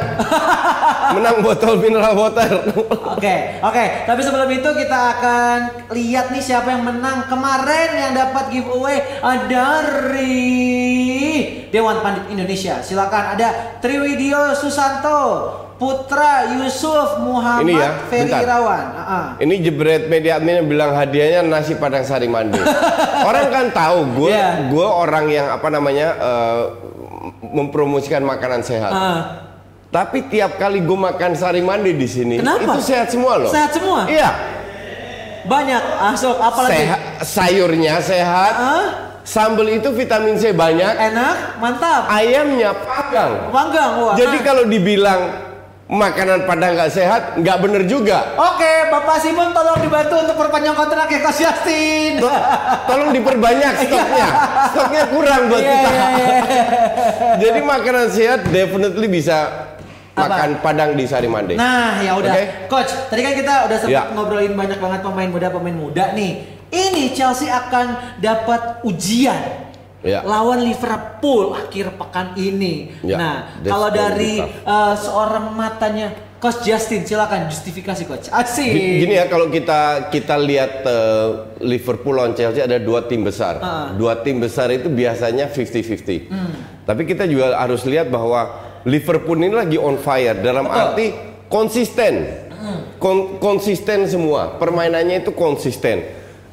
menang 1.20 1.36
botol 1.44 1.76
mineral 1.76 2.16
water. 2.16 2.72
Oke, 3.04 3.60
oke. 3.60 3.84
Tapi 4.08 4.20
sebelum 4.24 4.48
itu 4.48 4.64
kita 4.64 5.00
akan 5.12 5.56
lihat 5.92 6.32
nih 6.32 6.40
siapa 6.40 6.72
yang 6.72 6.80
menang 6.80 7.28
kemarin 7.28 7.88
yang 7.92 8.12
dapat 8.16 8.48
giveaway 8.48 9.04
dari 9.44 10.48
Dewan 11.68 12.00
Pandit 12.00 12.32
Indonesia. 12.32 12.80
Silakan 12.80 13.36
ada 13.36 13.76
Triwidio 13.84 14.56
Susanto, 14.56 15.20
Putra 15.78 16.58
Yusuf 16.58 17.22
Muhammad 17.22 17.62
Ini 17.62 17.72
ya, 17.72 17.90
Ferry 18.10 18.26
bentar. 18.26 18.42
Irawan. 18.42 18.84
Ah, 18.90 19.02
ah. 19.06 19.26
Ini 19.38 19.54
jebret 19.60 20.02
media 20.06 20.36
admin 20.36 20.58
yang 20.58 20.68
bilang 20.68 20.90
hadiahnya 20.90 21.40
nasi 21.40 21.72
padang 21.72 22.02
sari 22.02 22.26
mandi. 22.26 22.58
orang 23.28 23.46
kan 23.46 23.66
tahu 23.70 23.98
gue 24.18 24.34
Iya. 24.34 24.66
gue 24.66 24.82
orang 24.84 25.24
yang 25.28 25.46
apa 25.48 25.68
namanya 25.68 26.08
eh, 26.12 26.62
mempromosikan 27.48 28.20
makanan 28.20 28.60
sehat. 28.60 28.90
Ah. 28.90 29.20
Tapi 29.88 30.26
tiap 30.26 30.58
kali 30.58 30.82
gue 30.82 30.98
makan 30.98 31.32
sari 31.32 31.62
mandi 31.62 31.94
di 31.94 32.04
sini 32.04 32.36
Kenapa? 32.36 32.74
itu 32.74 32.80
sehat 32.84 33.08
semua 33.08 33.38
loh. 33.38 33.48
Sehat 33.48 33.70
semua? 33.70 34.04
Iya. 34.04 34.30
Banyak 35.44 35.82
asok 36.12 36.36
apalagi 36.36 36.74
Sehat, 36.76 37.00
sayurnya 37.22 37.94
sehat. 38.02 38.52
Ah? 38.52 38.86
Sambal 39.22 39.68
itu 39.70 39.92
vitamin 39.92 40.34
C 40.34 40.50
banyak. 40.50 40.88
enak, 40.90 41.36
mantap. 41.56 42.08
Ayamnya 42.08 42.72
panggang. 42.74 43.32
Panggang 43.48 43.90
wah. 43.96 44.12
Jadi 44.12 44.40
kalau 44.40 44.64
dibilang 44.64 45.20
makanan 45.88 46.44
padang 46.44 46.72
nggak 46.74 46.92
sehat, 46.92 47.22
nggak 47.34 47.56
bener 47.58 47.82
juga. 47.84 48.36
Oke, 48.36 48.68
Bapak 48.86 49.18
Simon 49.18 49.50
tolong 49.50 49.80
dibantu 49.80 50.20
untuk 50.20 50.36
perpanjang 50.36 50.72
kontrak 50.72 51.08
ya 51.08 51.18
Coach 51.18 51.40
Justin. 51.40 52.20
To- 52.20 52.44
Tolong 52.84 53.10
diperbanyak 53.10 53.72
stoknya. 53.82 54.28
Stoknya 54.68 55.02
kurang 55.08 55.42
buat 55.48 55.58
Iya, 55.58 55.72
kita. 55.74 55.90
iya, 55.90 56.06
iya. 56.12 56.28
Jadi 57.42 57.58
makanan 57.62 58.06
sehat 58.08 58.40
definitely 58.46 59.08
bisa 59.08 59.38
Apa? 60.12 60.28
makan 60.28 60.50
padang 60.60 60.90
di 60.92 61.04
Sari 61.04 61.24
Mande. 61.24 61.56
Nah, 61.56 62.00
ya 62.00 62.12
udah. 62.14 62.32
Oke. 62.32 62.44
Coach, 62.68 62.92
tadi 63.08 63.20
kan 63.22 63.32
kita 63.32 63.54
udah 63.64 63.76
sempat 63.78 63.94
Ya. 63.94 64.12
ngobrolin 64.12 64.52
banyak 64.52 64.76
banget 64.76 65.00
pemain 65.00 65.30
muda 65.30 65.48
pemain 65.48 65.76
muda 65.78 66.12
nih. 66.12 66.32
Ini 66.68 67.16
Chelsea 67.16 67.48
akan 67.48 68.20
dapat 68.20 68.84
ujian 68.84 69.67
Ya. 69.98 70.22
lawan 70.22 70.62
Liverpool 70.62 71.58
akhir 71.58 71.98
pekan 71.98 72.38
ini. 72.38 72.94
Ya, 73.02 73.18
Nah, 73.18 73.34
that's 73.58 73.66
kalau 73.66 73.88
dari 73.90 74.38
uh, 74.62 74.94
seorang 74.94 75.50
matanya 75.58 76.14
Coach 76.38 76.62
Justin, 76.62 77.02
silakan 77.02 77.50
justifikasi 77.50 78.06
Coach. 78.06 78.30
Asik. 78.30 78.70
Gini 78.70 79.18
ya 79.18 79.26
kalau 79.26 79.50
kita 79.50 80.06
kita 80.06 80.38
lihat 80.38 80.86
eh, 80.86 81.28
Liverpool 81.66 82.14
lawan 82.14 82.38
Chelsea 82.38 82.62
ada 82.62 82.78
dua 82.78 83.10
tim 83.10 83.26
besar. 83.26 83.58
Ah. 83.58 83.90
Dua 83.90 84.14
tim 84.22 84.38
besar 84.38 84.70
itu 84.70 84.86
biasanya 84.86 85.50
50-50. 85.50 86.30
Tapi 86.86 87.02
kita 87.10 87.26
juga 87.26 87.58
harus 87.58 87.82
lihat 87.82 88.06
bahwa 88.06 88.54
Liverpool 88.86 89.34
ini 89.34 89.50
lagi 89.50 89.82
on 89.82 89.98
fire 89.98 90.38
dalam 90.38 90.70
Betul. 90.70 90.78
arti 90.78 91.06
konsisten. 91.50 92.14
Kon- 93.02 93.42
konsisten 93.42 94.06
semua. 94.06 94.62
Permainannya 94.62 95.26
itu 95.26 95.34
konsisten. 95.34 96.06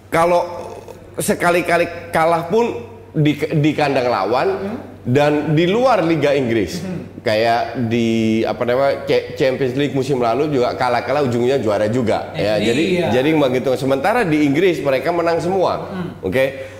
Kalau 0.09 0.49
sekali-kali 1.21 2.09
kalah 2.09 2.49
pun 2.49 2.94
di 3.15 3.31
di 3.57 3.71
kandang 3.71 4.05
lawan 4.05 4.47
dan 5.01 5.55
di 5.55 5.65
luar 5.65 6.03
Liga 6.03 6.31
Inggris. 6.31 6.83
Kayak 7.19 7.89
di 7.89 8.07
apa 8.41 8.61
namanya 8.61 9.01
Cha- 9.03 9.33
Champions 9.35 9.73
League 9.73 9.93
musim 9.93 10.19
lalu 10.19 10.51
juga 10.51 10.75
kalah-kalah 10.75 11.25
ujungnya 11.25 11.57
juara 11.57 11.87
juga 11.87 12.29
Eh, 12.31 12.43
ya. 12.43 12.61
Jadi 12.61 12.83
iya. 12.93 13.07
jadi 13.09 13.33
begitu. 13.33 13.73
Sementara 13.73 14.21
di 14.21 14.45
Inggris 14.45 14.77
mereka 14.77 15.09
menang 15.09 15.39
semua. 15.39 15.89
Oke. 16.21 16.75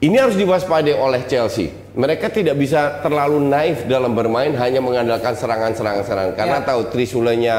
Ini 0.00 0.16
harus 0.16 0.34
diwaspadai 0.34 0.92
oleh 0.94 1.24
Chelsea. 1.24 1.72
Mereka 1.92 2.28
tidak 2.28 2.56
bisa 2.56 3.00
terlalu 3.00 3.40
naif 3.42 3.84
dalam 3.84 4.12
bermain 4.12 4.52
hanya 4.54 4.80
mengandalkan 4.80 5.32
serangan-serangan 5.32 6.04
serangan 6.04 6.32
karena 6.34 6.58
Ya. 6.60 6.66
tahu 6.66 6.80
trisulenya 6.88 7.56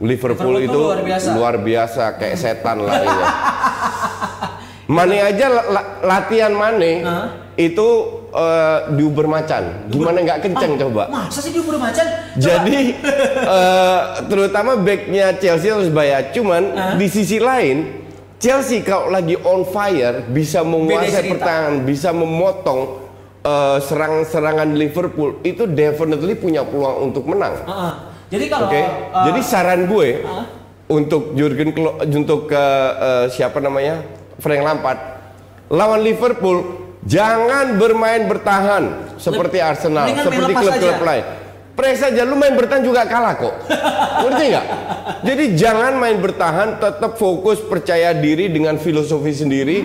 Liverpool, 0.00 0.54
Liverpool 0.54 0.64
itu 0.64 0.80
luar 0.80 1.00
biasa. 1.02 1.28
luar 1.30 1.54
biasa 1.58 2.04
kayak 2.16 2.36
setan 2.36 2.78
larinya. 2.80 3.26
Mane 4.90 5.22
aja 5.22 5.46
la- 5.46 5.68
la- 5.70 5.88
latihan 6.02 6.50
Mane 6.50 6.92
Hah? 7.00 7.54
itu 7.54 7.88
eh, 8.30 8.78
diuber 8.94 9.26
macan. 9.26 9.86
Gimana 9.86 10.18
nggak 10.18 10.38
kenceng 10.42 10.74
Ah, 10.74 10.78
coba? 10.82 11.02
Masa 11.06 11.38
sih 11.38 11.54
dia 11.54 11.62
bermacan? 11.62 12.06
Jadi 12.34 12.98
eh, 13.58 13.98
terutama 14.26 14.74
backnya 14.74 15.38
Chelsea 15.38 15.70
harus 15.70 15.86
bayar. 15.88 16.34
Cuman 16.34 16.62
Hah? 16.74 16.94
di 16.98 17.06
sisi 17.06 17.38
lain 17.38 18.02
Chelsea 18.36 18.80
kalau 18.80 19.12
lagi 19.12 19.36
on 19.36 19.62
fire 19.62 20.26
bisa 20.26 20.64
menguasai 20.64 21.30
pertahanan, 21.30 21.86
bisa 21.86 22.10
memotong 22.10 22.98
eh, 23.42 23.78
serangan-serangan 23.80 24.74
Liverpool 24.74 25.38
itu 25.42 25.70
definitely 25.70 26.34
punya 26.34 26.66
peluang 26.66 27.06
untuk 27.06 27.30
menang. 27.30 27.62
Ah, 27.62 27.70
ah. 27.70 27.94
Jadi 28.26 28.46
kalau 28.46 28.70
Oke. 28.70 28.78
uh, 28.78 29.26
Jadi 29.26 29.40
saran 29.42 29.90
gue 29.90 30.22
Hah? 30.22 30.46
untuk 30.86 31.34
Jurgen 31.34 31.70
Klopp 31.70 32.02
untuk 32.02 32.46
ke 32.46 32.64
eh, 32.98 33.26
siapa 33.26 33.58
namanya 33.58 34.02
Frank 34.40 34.62
Lampard 34.64 35.00
lawan 35.70 36.02
Liverpool 36.02 36.58
jangan 37.06 37.78
bermain 37.78 38.26
bertahan 38.26 39.16
seperti 39.16 39.62
Arsenal, 39.62 40.10
mendingan 40.10 40.26
seperti 40.26 40.52
klub-klub 40.58 41.00
lain. 41.04 41.24
Press 41.70 42.04
aja 42.04 42.28
lu 42.28 42.36
main 42.36 42.52
bertahan 42.52 42.84
juga 42.84 43.08
kalah 43.08 43.40
kok. 43.40 43.54
Ngerti 44.26 44.44
nggak? 44.52 44.66
Jadi 45.24 45.44
jangan 45.56 45.96
main 45.96 46.18
bertahan, 46.20 46.76
tetap 46.76 47.16
fokus 47.16 47.56
percaya 47.62 48.12
diri 48.12 48.52
dengan 48.52 48.76
filosofi 48.76 49.32
sendiri, 49.32 49.78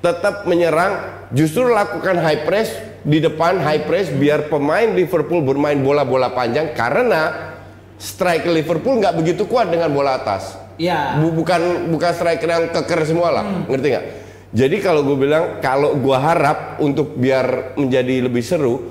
tetap 0.00 0.48
menyerang, 0.48 1.26
justru 1.36 1.68
lakukan 1.68 2.16
high 2.16 2.48
press 2.48 2.72
di 3.04 3.20
depan 3.20 3.60
high 3.60 3.84
press 3.84 4.08
biar 4.08 4.48
pemain 4.48 4.88
Liverpool 4.96 5.44
bermain 5.44 5.76
bola-bola 5.76 6.32
panjang 6.32 6.72
karena 6.72 7.52
striker 8.00 8.48
Liverpool 8.48 8.96
nggak 8.96 9.12
begitu 9.20 9.44
kuat 9.44 9.68
dengan 9.68 9.92
bola 9.92 10.16
atas. 10.16 10.63
Ya. 10.74 11.18
Bu- 11.18 11.34
bukan 11.34 11.88
bukan 11.88 12.10
striker 12.10 12.48
yang 12.48 12.64
keker 12.70 13.00
semua 13.04 13.30
lah, 13.30 13.44
ngerti 13.66 13.86
nggak? 13.90 14.06
Jadi 14.54 14.76
kalau 14.78 15.02
gue 15.02 15.18
bilang 15.18 15.58
kalau 15.58 15.98
gue 15.98 16.14
harap 16.14 16.78
untuk 16.78 17.14
biar 17.14 17.74
menjadi 17.74 18.22
lebih 18.22 18.42
seru 18.42 18.86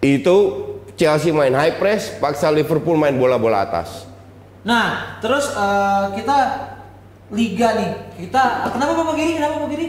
itu 0.00 0.36
Chelsea 0.94 1.30
main 1.30 1.54
high 1.54 1.78
press, 1.78 2.10
paksa 2.16 2.50
Liverpool 2.50 2.98
main 2.98 3.14
bola-bola 3.14 3.62
atas. 3.62 4.04
Nah, 4.60 5.16
terus 5.18 5.48
eh, 5.50 6.04
kita 6.18 6.36
liga 7.30 7.68
nih. 7.78 7.90
Kita 8.18 8.68
kenapa 8.68 8.92
Bapak 8.92 9.14
Giri? 9.16 9.32
Kenapa 9.38 9.62
Bapak 9.62 9.70
Giri? 9.72 9.88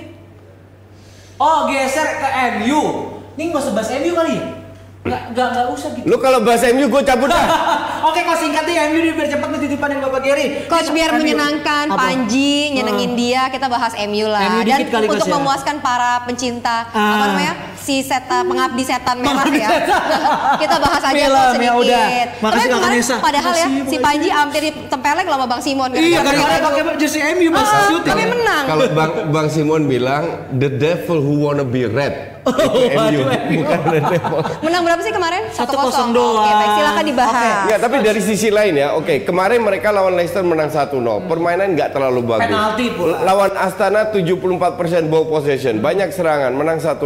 Oh, 1.36 1.66
geser 1.66 2.22
ke 2.22 2.30
MU. 2.62 2.82
Ini 3.34 3.50
nggak 3.50 3.60
usah 3.60 3.74
bahas 3.74 3.90
MU 3.98 4.14
kali 4.14 4.38
ya? 4.38 4.46
Nggak, 5.02 5.34
nggak, 5.34 5.48
nggak 5.50 5.66
usah 5.74 5.90
gitu. 5.92 6.06
Lu 6.06 6.16
kalau 6.18 6.40
bahasa 6.46 6.70
MU 6.70 6.86
gue 6.86 7.02
cabut 7.02 7.26
dah. 7.26 7.46
Oke, 8.08 8.22
kau 8.22 8.38
singkat 8.38 8.64
nih 8.64 8.76
MU 8.88 9.00
biar 9.12 9.28
cepat 9.28 9.48
nih 9.50 9.60
titipanin 9.66 9.98
Bapak 9.98 10.22
Giri. 10.22 10.46
Coach 10.66 10.94
biar 10.94 11.10
MU. 11.12 11.18
menyenangkan 11.18 11.86
Apa? 11.88 11.98
Panji, 11.98 12.70
nyenengin 12.72 13.18
dia, 13.18 13.50
kita 13.50 13.66
bahas 13.66 13.98
MU 14.00 14.26
lah. 14.26 14.46
MU 14.48 14.62
Dan 14.62 14.80
kali, 14.86 15.06
untuk 15.10 15.26
ya. 15.26 15.34
memuaskan 15.34 15.76
para 15.82 16.22
pencinta 16.24 16.86
Ah. 16.88 17.18
apa 17.18 17.26
namanya? 17.28 17.54
si 17.82 18.06
setan 18.06 18.46
pengabdi 18.46 18.86
setan 18.86 19.18
merah 19.18 19.42
ya. 19.50 19.70
kita 20.62 20.78
bahas 20.78 21.02
aja 21.02 21.18
kok 21.18 21.34
ya 21.34 21.46
sedikit. 21.50 21.82
udah. 21.82 22.06
Makasih, 22.38 22.68
Kak 22.70 22.78
kemarin 22.78 23.02
padahal 23.18 23.54
ya 23.58 23.68
si 23.84 23.96
Panji 23.98 24.30
hampir 24.30 24.62
ditempelek 24.64 25.26
sama 25.26 25.46
Bang 25.50 25.62
Simon. 25.66 25.90
Iya, 25.92 26.22
gara-gara 26.22 26.56
itu. 26.56 26.66
pakai 26.70 26.82
jersey 27.02 27.22
MU 27.34 27.50
pas 27.50 27.66
Ah, 27.66 27.90
syuting. 27.90 28.06
tapi 28.06 28.24
menang. 28.30 28.64
Kalau 28.70 28.86
Bang 28.94 29.12
Bang 29.34 29.48
Simon 29.50 29.90
bilang 29.90 30.24
the 30.54 30.70
devil 30.70 31.18
who 31.18 31.42
wanna 31.42 31.66
be 31.66 31.90
red. 31.90 32.31
MU, 32.42 33.22
bukan 33.62 33.80
devil. 33.86 34.38
Menang 34.66 34.82
berapa 34.82 35.02
sih 35.06 35.14
kemarin? 35.14 35.44
1-0 35.54 35.62
1-0 35.62 36.18
doang. 36.18 36.42
Oke, 36.42 36.52
baik 36.58 36.72
silakan 36.74 37.06
dibahas. 37.06 37.58
Enggak, 37.66 37.80
tapi 37.86 37.96
dari 38.02 38.22
sisi 38.22 38.50
lain 38.50 38.74
ya, 38.78 38.88
oke 38.98 39.14
kemarin 39.22 39.60
mereka 39.62 39.94
lawan 39.94 40.18
Leicester 40.18 40.42
menang 40.42 40.74
1-0. 40.74 41.30
Permainan 41.30 41.78
nggak 41.78 41.90
terlalu 41.94 42.22
bagus. 42.26 42.50
Penalti 42.50 42.86
pula. 42.98 43.16
Lawan 43.22 43.54
Astana 43.54 44.10
74% 44.10 45.12
ball 45.12 45.26
possession, 45.30 45.78
banyak 45.78 46.10
serangan, 46.10 46.52
menang 46.56 46.82
1-0. 46.82 46.98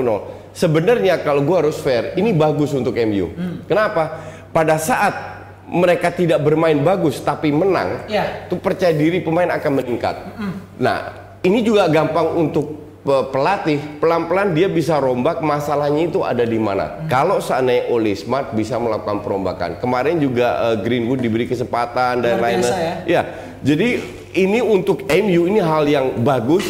Sebenarnya 0.56 1.20
kalau 1.20 1.44
gua 1.44 1.68
harus 1.68 1.76
fair, 1.84 2.16
ini 2.16 2.32
bagus 2.32 2.72
untuk 2.72 2.96
MU. 2.96 3.36
Kenapa? 3.68 4.24
Pada 4.56 4.80
saat 4.80 5.36
mereka 5.66 6.14
tidak 6.14 6.40
bermain 6.46 6.78
bagus 6.80 7.20
tapi 7.20 7.52
menang, 7.52 8.06
Ya. 8.08 8.46
tuh 8.48 8.62
percaya 8.62 8.94
diri 8.94 9.20
pemain 9.20 9.50
akan 9.52 9.72
meningkat. 9.84 10.16
Nah, 10.80 10.98
ini 11.44 11.60
juga 11.66 11.90
gampang 11.92 12.38
untuk 12.38 12.85
pelatih 13.06 14.02
pelan-pelan 14.02 14.52
dia 14.52 14.66
bisa 14.66 14.98
rombak 14.98 15.38
masalahnya 15.40 16.10
itu 16.10 16.26
ada 16.26 16.42
di 16.42 16.58
mana. 16.58 17.06
Kalau 17.06 17.38
seandainya 17.38 17.88
Ole 17.88 18.18
Smart 18.18 18.52
bisa 18.52 18.76
melakukan 18.76 19.22
perombakan. 19.22 19.78
Kemarin 19.78 20.18
juga 20.18 20.74
eh, 20.74 20.78
Greenwood 20.82 21.22
diberi 21.22 21.46
kesempatan 21.46 22.26
dan 22.26 22.42
lain-lain. 22.42 22.74
ya. 22.74 22.96
Ya, 23.06 23.22
jadi 23.62 24.02
ini 24.34 24.60
untuk 24.60 25.06
MU 25.06 25.46
ini 25.46 25.62
hal 25.62 25.86
yang 25.86 26.18
bagus. 26.20 26.66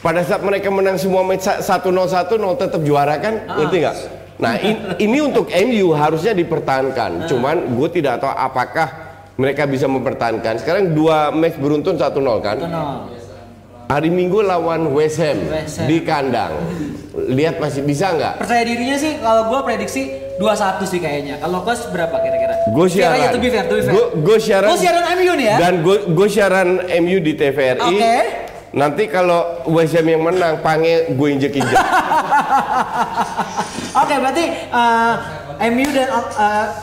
Pada 0.00 0.20
saat 0.20 0.40
mereka 0.40 0.68
menang 0.68 0.96
semua 0.96 1.20
match 1.20 1.44
sa- 1.44 1.60
1-0 1.60 2.08
1-0 2.08 2.28
tetap 2.56 2.80
juara 2.80 3.16
kan? 3.16 3.44
Ah. 3.44 3.56
Ngerti 3.60 3.76
nggak? 3.80 3.96
Nah, 4.40 4.56
in- 4.56 4.96
ini 4.96 5.18
untuk 5.20 5.48
MU 5.48 5.92
harusnya 5.92 6.32
dipertahankan. 6.32 7.28
Cuman 7.28 7.76
gue 7.76 7.88
tidak 7.90 8.20
tahu 8.20 8.32
apakah 8.32 8.88
mereka 9.36 9.64
bisa 9.64 9.84
mempertahankan. 9.84 10.56
Sekarang 10.56 10.92
dua 10.92 11.28
match 11.28 11.56
beruntun 11.56 11.96
1-0 11.96 12.04
kan? 12.40 12.56
1-0. 12.60 13.19
Hari 13.90 14.06
Minggu 14.06 14.38
lawan 14.46 14.94
West 14.94 15.18
Ham, 15.18 15.50
West 15.50 15.82
Ham. 15.82 15.90
di 15.90 15.98
kandang. 16.06 16.54
Lihat 17.26 17.58
masih 17.58 17.82
bisa 17.82 18.14
nggak? 18.14 18.38
Percaya 18.38 18.62
dirinya 18.62 18.94
sih 18.94 19.18
kalau 19.18 19.50
gue 19.50 19.60
prediksi 19.66 20.14
2-1 20.38 20.86
sih 20.86 21.02
kayaknya. 21.02 21.42
Kalau 21.42 21.66
coach 21.66 21.90
berapa 21.90 22.14
kira-kira? 22.22 22.54
Gue 22.70 22.86
siaran. 22.86 23.34
Gue 24.22 24.38
siaran. 24.38 24.70
Oh, 24.70 24.78
siaran 24.78 25.02
MU 25.18 25.32
nih 25.34 25.46
ya? 25.50 25.56
Dan 25.58 25.82
gue 26.06 26.28
siaran 26.30 26.86
MU 27.02 27.18
di 27.18 27.32
TVRI. 27.34 27.82
Oke. 27.82 28.14
Nanti 28.70 29.10
kalau 29.10 29.66
West 29.66 29.98
Ham 29.98 30.06
yang 30.06 30.22
menang, 30.22 30.62
pange 30.62 31.10
gue 31.10 31.28
injek-injek. 31.34 31.74
Oke, 34.00 34.14
berarti 34.22 34.44
uh, 34.70 35.14
MU 35.74 35.90
dan 35.90 36.06
uh, 36.14 36.22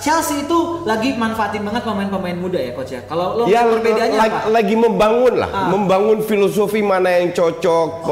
Chelsea 0.03 0.43
itu 0.43 0.83
lagi 0.83 1.15
manfaatin 1.15 1.63
banget 1.63 1.87
pemain-pemain 1.87 2.35
muda 2.35 2.59
ya 2.59 2.75
coach 2.75 2.91
ya. 2.91 3.01
Kalau 3.07 3.39
lo 3.39 3.41
ya 3.47 3.63
perbedaannya 3.63 4.19
lagi, 4.19 4.35
apa? 4.35 4.49
lagi 4.51 4.75
membangun 4.75 5.33
lah, 5.39 5.49
Ah. 5.49 5.71
membangun 5.71 6.19
filosofi 6.21 6.83
mana 6.83 7.23
yang 7.23 7.31
cocok, 7.31 8.03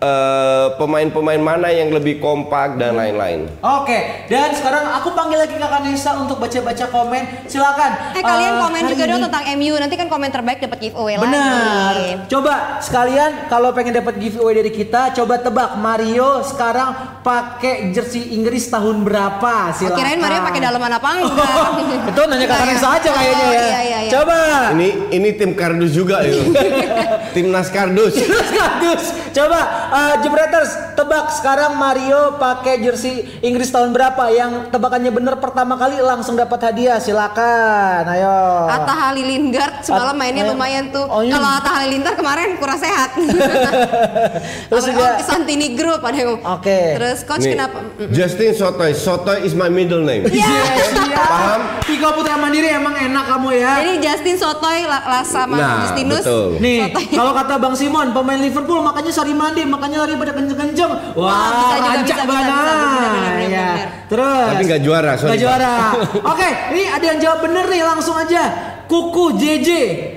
Eh, 0.00 0.66
pemain-pemain 0.80 1.36
mana 1.36 1.68
yang 1.68 1.92
lebih 1.92 2.24
kompak 2.24 2.80
dan 2.80 2.96
lain-lain. 2.96 3.44
Oke, 3.60 4.24
dan 4.32 4.48
sekarang 4.50 4.96
aku 4.96 5.12
panggil 5.12 5.36
lagi 5.36 5.52
Kakak 5.52 5.84
Nesa 5.84 6.16
untuk 6.16 6.40
baca-baca 6.40 6.88
komen. 6.88 7.44
Silakan. 7.44 8.16
Eh 8.16 8.24
kalian 8.24 8.56
Uh, 8.56 8.60
komen 8.64 8.82
juga 8.88 9.04
dong 9.04 9.20
ini- 9.20 9.26
tentang 9.28 9.44
MU. 9.52 9.76
Nanti 9.76 9.94
kan 9.94 10.08
komen 10.08 10.32
terbaik 10.32 10.56
dapat 10.58 10.80
giveaway 10.80 11.20
Benar. 11.20 11.92
lagi. 11.92 12.08
Coba 12.26 12.80
sekalian 12.80 13.44
kalau 13.46 13.76
pengen 13.76 13.92
dapat 13.92 14.16
giveaway 14.16 14.56
dari 14.56 14.72
kita, 14.72 15.12
coba 15.12 15.36
tebak 15.36 15.76
Mario 15.76 16.40
sekarang 16.42 16.96
pakai 17.20 17.92
jersey 17.92 18.32
Inggris 18.32 18.72
tahun 18.72 19.04
berapa? 19.04 19.68
Oh, 19.68 19.76
Silakan. 19.76 20.00
kirain 20.00 20.16
Mario 20.16 20.40
pakai 20.42 20.60
dalaman 20.64 20.96
apa 20.96 21.08
enggak? 21.20 21.68
Betul 22.08 22.24
nanya 22.24 22.46
Kakak 22.48 22.66
Nesa 22.66 22.88
aja 22.90 23.10
kayaknya 23.12 23.44
Oh, 23.44 23.52
ya. 23.52 23.60
Iya, 23.60 23.80
iya, 23.84 23.98
iya. 24.00 24.10
Coba. 24.10 24.38
Ini 24.72 24.88
ini 25.12 25.28
tim 25.36 25.52
kardus 25.52 25.92
juga 25.92 26.24
itu. 26.24 26.40
Timnas 27.36 27.68
kardus. 27.68 28.16
Kardus. 28.16 29.04
Coba 29.30 29.60
uh, 29.90 30.14
Jebreters 30.20 30.70
tebak 30.94 31.28
sekarang 31.30 31.74
Mario 31.74 32.36
pakai 32.36 32.78
jersey 32.78 33.14
Inggris 33.40 33.68
tahun 33.68 33.90
berapa? 33.90 34.26
Yang 34.28 34.70
tebakannya 34.70 35.10
bener 35.10 35.34
pertama 35.36 35.74
kali 35.74 35.98
langsung 35.98 36.34
dapat 36.34 36.58
hadiah. 36.62 36.96
Silakan. 36.96 38.06
Ayo. 38.06 38.36
Atta 38.66 38.94
Halilintar 39.02 39.80
semalam 39.80 40.14
mainnya 40.14 40.44
ayo. 40.44 40.52
lumayan 40.52 40.88
tuh. 40.88 41.04
Oh, 41.04 41.20
iya. 41.20 41.32
Kalau 41.32 41.48
Atta 41.52 41.70
Halilintar 41.72 42.14
kemarin 42.14 42.56
kurang 42.56 42.78
sehat. 42.78 43.14
Terus 44.70 44.84
juga- 44.86 45.16
oh, 45.16 45.22
Santini 45.22 45.74
Group 45.74 46.00
ada 46.00 46.16
yang. 46.16 46.38
Oke. 46.40 46.78
Terus 46.96 47.18
coach 47.22 47.42
Nih, 47.42 47.52
kenapa? 47.54 47.78
Justin 48.10 48.52
Sotoy. 48.52 48.92
Sotoy 48.92 49.42
is 49.42 49.52
my 49.52 49.68
middle 49.68 50.00
name. 50.00 50.26
Iya. 50.30 50.48
Paham? 51.12 51.60
Tiga 51.82 52.12
Putra 52.12 52.36
Mandiri 52.36 52.70
emang 52.70 52.94
enak 52.94 53.24
kamu 53.26 53.48
ya. 53.54 53.72
Jadi 53.80 53.92
Justin 54.00 54.36
Sotoy 54.36 54.84
la- 54.84 55.02
la- 55.02 55.18
sama 55.22 55.56
Nah, 55.56 55.74
Justinus. 55.84 56.22
betul. 56.22 56.46
Nih, 56.58 56.78
kalau 57.10 57.32
kata 57.32 57.54
Bang 57.56 57.74
Simon, 57.74 58.10
pemain 58.10 58.36
Liverpool 58.36 58.80
makanya 58.80 59.10
sari 59.10 59.32
mandi, 59.32 59.62
makanya 59.80 60.04
lari 60.04 60.14
pada 60.14 60.32
kenceng-kenceng. 60.32 60.92
Wah, 61.16 61.48
bisa, 61.72 61.76
bisa, 62.04 62.22
banget. 62.22 62.52
Ya. 63.48 63.68
bener. 63.72 63.88
Terus. 64.06 64.46
Tapi 64.46 64.62
nggak 64.62 64.82
juara, 64.82 65.12
sorry, 65.14 65.28
Nggak 65.30 65.38
Pak. 65.38 65.42
juara. 65.42 65.74
Oke, 66.36 66.48
ini 66.70 66.82
ada 66.84 67.04
yang 67.06 67.18
jawab 67.18 67.38
bener 67.40 67.64
nih, 67.64 67.80
langsung 67.80 68.14
aja. 68.14 68.42
Kuku 68.84 69.38
JJ. 69.38 69.68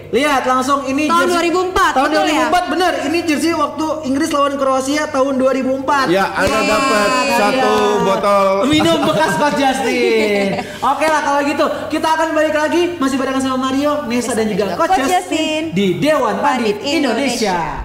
Lihat 0.10 0.44
langsung 0.44 0.82
ini 0.84 1.06
Tahun 1.06 1.30
jersey- 1.30 1.54
2004, 1.54 1.94
Tahun 1.94 2.10
betul 2.10 2.26
ya? 2.28 2.50
2004 2.50 2.66
bener. 2.70 2.94
Ini 3.06 3.20
jersey 3.24 3.54
waktu 3.54 3.86
Inggris 4.04 4.30
lawan 4.30 4.58
Kroasia 4.58 5.06
tahun 5.08 5.38
2004. 5.38 6.10
Ya, 6.10 6.26
Anda 6.28 6.50
Iya, 6.52 6.60
dapat 6.68 7.10
Iya. 7.10 7.36
satu 7.36 7.74
botol 8.04 8.46
minum 8.66 8.98
bekas 9.10 9.34
Coach 9.36 9.58
Justin. 9.58 10.48
Oke 10.92 11.06
lah 11.06 11.22
kalau 11.22 11.42
gitu 11.44 11.66
kita 11.88 12.08
akan 12.10 12.28
balik 12.32 12.56
lagi 12.56 12.98
masih 12.98 13.16
barengan 13.16 13.42
sama 13.42 13.58
Mario, 13.64 14.06
Nesa 14.06 14.34
dan 14.34 14.46
juga 14.48 14.74
Coach, 14.74 14.90
Coach 14.90 15.06
Justin, 15.06 15.14
Justin. 15.14 15.62
di 15.72 15.88
Dewan 16.00 16.36
Pandit 16.40 16.76
Indonesia. 16.80 17.54
Indonesia. 17.54 17.83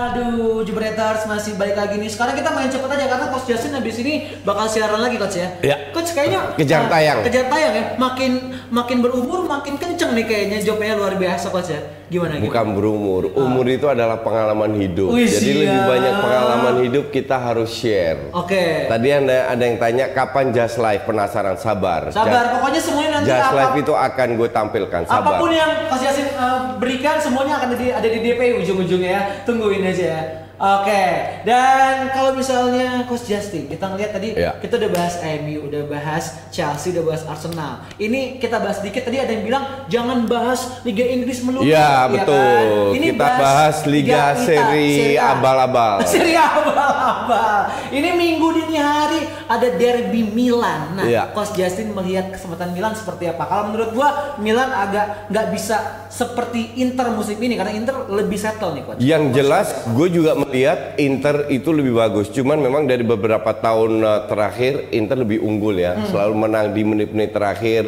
Aduh, 0.00 0.64
Jebreters 0.64 1.28
masih 1.28 1.60
balik 1.60 1.76
lagi 1.76 2.00
nih. 2.00 2.08
Sekarang 2.08 2.32
kita 2.32 2.48
main 2.56 2.72
cepet 2.72 2.88
aja 2.88 3.04
karena 3.04 3.26
Coach 3.28 3.46
Justin 3.52 3.76
habis 3.76 4.00
ini 4.00 4.32
bakal 4.48 4.64
siaran 4.64 4.96
lagi 4.96 5.20
Coach 5.20 5.36
ya. 5.36 5.48
Ya. 5.60 5.76
Coach 5.92 6.16
kayaknya 6.16 6.56
Kejar 6.56 6.88
ah, 6.88 6.88
tayang. 6.88 7.18
Kejar 7.20 7.46
tayang 7.52 7.72
ya. 7.76 7.84
Makin 8.00 8.32
makin 8.72 8.98
berumur 9.04 9.44
makin 9.44 9.76
kenceng 9.76 10.16
nih 10.16 10.24
kayaknya 10.24 10.58
jawabnya 10.64 10.96
luar 10.96 11.14
biasa 11.20 11.52
Coach 11.52 11.76
ya. 11.76 11.80
Gimana 12.10 12.42
gitu? 12.42 12.50
Bukan 12.50 12.66
berumur, 12.74 13.22
umur 13.38 13.66
itu 13.70 13.86
adalah 13.86 14.18
pengalaman 14.18 14.74
hidup. 14.74 15.14
Wih, 15.14 15.30
Jadi 15.30 15.62
lebih 15.62 15.78
siap. 15.78 15.86
banyak 15.86 16.14
pengalaman 16.18 16.74
hidup 16.82 17.04
kita 17.14 17.38
harus 17.38 17.70
share. 17.70 18.34
Oke. 18.34 18.90
Tadi 18.90 19.08
ada 19.14 19.54
ada 19.54 19.62
yang 19.62 19.78
tanya 19.78 20.10
kapan 20.10 20.50
Just 20.50 20.82
Live 20.82 21.06
penasaran 21.06 21.54
sabar. 21.54 22.10
Sabar, 22.10 22.34
Just, 22.34 22.50
pokoknya 22.58 22.80
semuanya 22.82 23.10
nanti 23.14 23.30
Just 23.30 23.46
apa- 23.46 23.54
Live 23.54 23.74
itu 23.78 23.92
akan 23.94 24.28
gue 24.34 24.48
tampilkan 24.50 25.02
sabar. 25.06 25.22
Apa 25.22 25.32
pun 25.38 25.50
yang 25.54 25.70
Coach 25.86 26.02
Yasin 26.02 26.26
eh, 26.26 26.58
berikan 26.82 27.16
semuanya 27.22 27.62
akan 27.62 27.68
ada 27.70 27.78
di, 27.78 27.86
ada 27.94 28.08
di 28.10 28.18
DP 28.18 28.40
ujung-ujungnya 28.58 29.10
ya. 29.14 29.22
Tungguin 29.46 29.86
aja 29.86 30.04
ya. 30.04 30.20
Oke, 30.60 31.04
dan 31.40 32.12
kalau 32.12 32.36
misalnya 32.36 33.08
Coach 33.08 33.24
Justin, 33.24 33.64
kita 33.64 33.88
ngeliat 33.88 34.12
tadi 34.12 34.36
Iya. 34.36 34.60
kita 34.60 34.76
udah 34.76 34.90
bahas 34.92 35.16
MU, 35.40 35.64
udah 35.64 35.88
bahas 35.88 36.24
Chelsea, 36.48 36.92
udah 36.92 37.00
bahas 37.02 37.24
Arsenal. 37.24 37.80
Ini 37.96 38.36
kita 38.36 38.60
bahas 38.60 38.78
dikit 38.78 39.00
tadi 39.00 39.16
ada 39.16 39.32
yang 39.32 39.40
bilang 39.40 39.64
jangan 39.88 40.28
bahas 40.28 40.84
Liga 40.84 41.00
Inggris 41.02 41.40
melulu. 41.40 41.64
Iya 41.64 41.80
ya 41.80 42.12
betul. 42.12 42.36
kan? 42.36 42.92
Ini 42.92 43.06
kita 43.08 43.26
bahas 43.40 43.76
Liga 43.88 44.20
Ita, 44.30 44.44
Seri 44.44 44.88
Serie 44.92 45.16
A. 45.16 45.32
abal-abal. 45.32 45.96
Seri 46.12 46.34
abal-abal. 46.36 47.60
Ini 47.88 48.08
minggu 48.12 48.46
dini 48.52 48.76
hari 48.76 49.20
ada 49.48 49.68
derby 49.72 50.28
Milan. 50.28 50.92
Nah, 50.92 51.08
Iya. 51.08 51.32
Coach 51.32 51.56
Justin 51.56 51.96
melihat 51.96 52.30
kesempatan 52.30 52.70
Milan 52.70 52.92
seperti 52.92 53.26
apa? 53.26 53.48
Kalau 53.48 53.64
menurut 53.66 53.90
gua 53.90 54.08
Milan 54.36 54.68
agak 54.68 55.24
nggak 55.26 55.46
bisa 55.50 55.76
seperti 56.06 56.76
Inter 56.76 57.08
musim 57.10 57.38
ini 57.38 57.56
karena 57.56 57.72
Inter 57.72 58.04
lebih 58.08 58.36
settle 58.36 58.76
nih, 58.76 58.84
Coach. 58.84 59.00
Yang 59.00 59.24
jelas 59.32 59.66
gue 59.88 60.08
juga 60.10 60.36
melihat 60.50 60.98
Inter 60.98 61.46
itu 61.46 61.70
lebih 61.70 61.94
bagus. 61.94 62.26
Cuman 62.34 62.58
memang 62.58 62.90
dari 62.90 63.06
beberapa 63.06 63.54
tahun 63.54 64.02
uh, 64.02 64.26
terakhir 64.26 64.90
Inter 64.90 65.22
lebih 65.22 65.38
unggul 65.38 65.78
ya. 65.78 65.94
Hmm. 65.94 66.10
Selalu 66.10 66.34
menang 66.34 66.66
di 66.74 66.82
menit-menit 66.82 67.30
terakhir. 67.30 67.86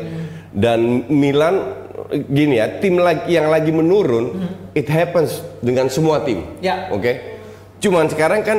Dan 0.53 1.11
Milan 1.11 1.83
gini 2.31 2.62
ya, 2.62 2.79
tim 2.79 3.01
lagi 3.01 3.35
yang 3.35 3.51
lagi 3.51 3.72
menurun, 3.75 4.37
it 4.79 4.87
happens 4.87 5.42
dengan 5.59 5.90
semua 5.90 6.22
tim. 6.22 6.46
Hmm. 6.46 6.62
Ya. 6.62 6.88
Oke. 6.94 7.42
Cuman 7.83 8.07
sekarang 8.07 8.46
kan 8.46 8.59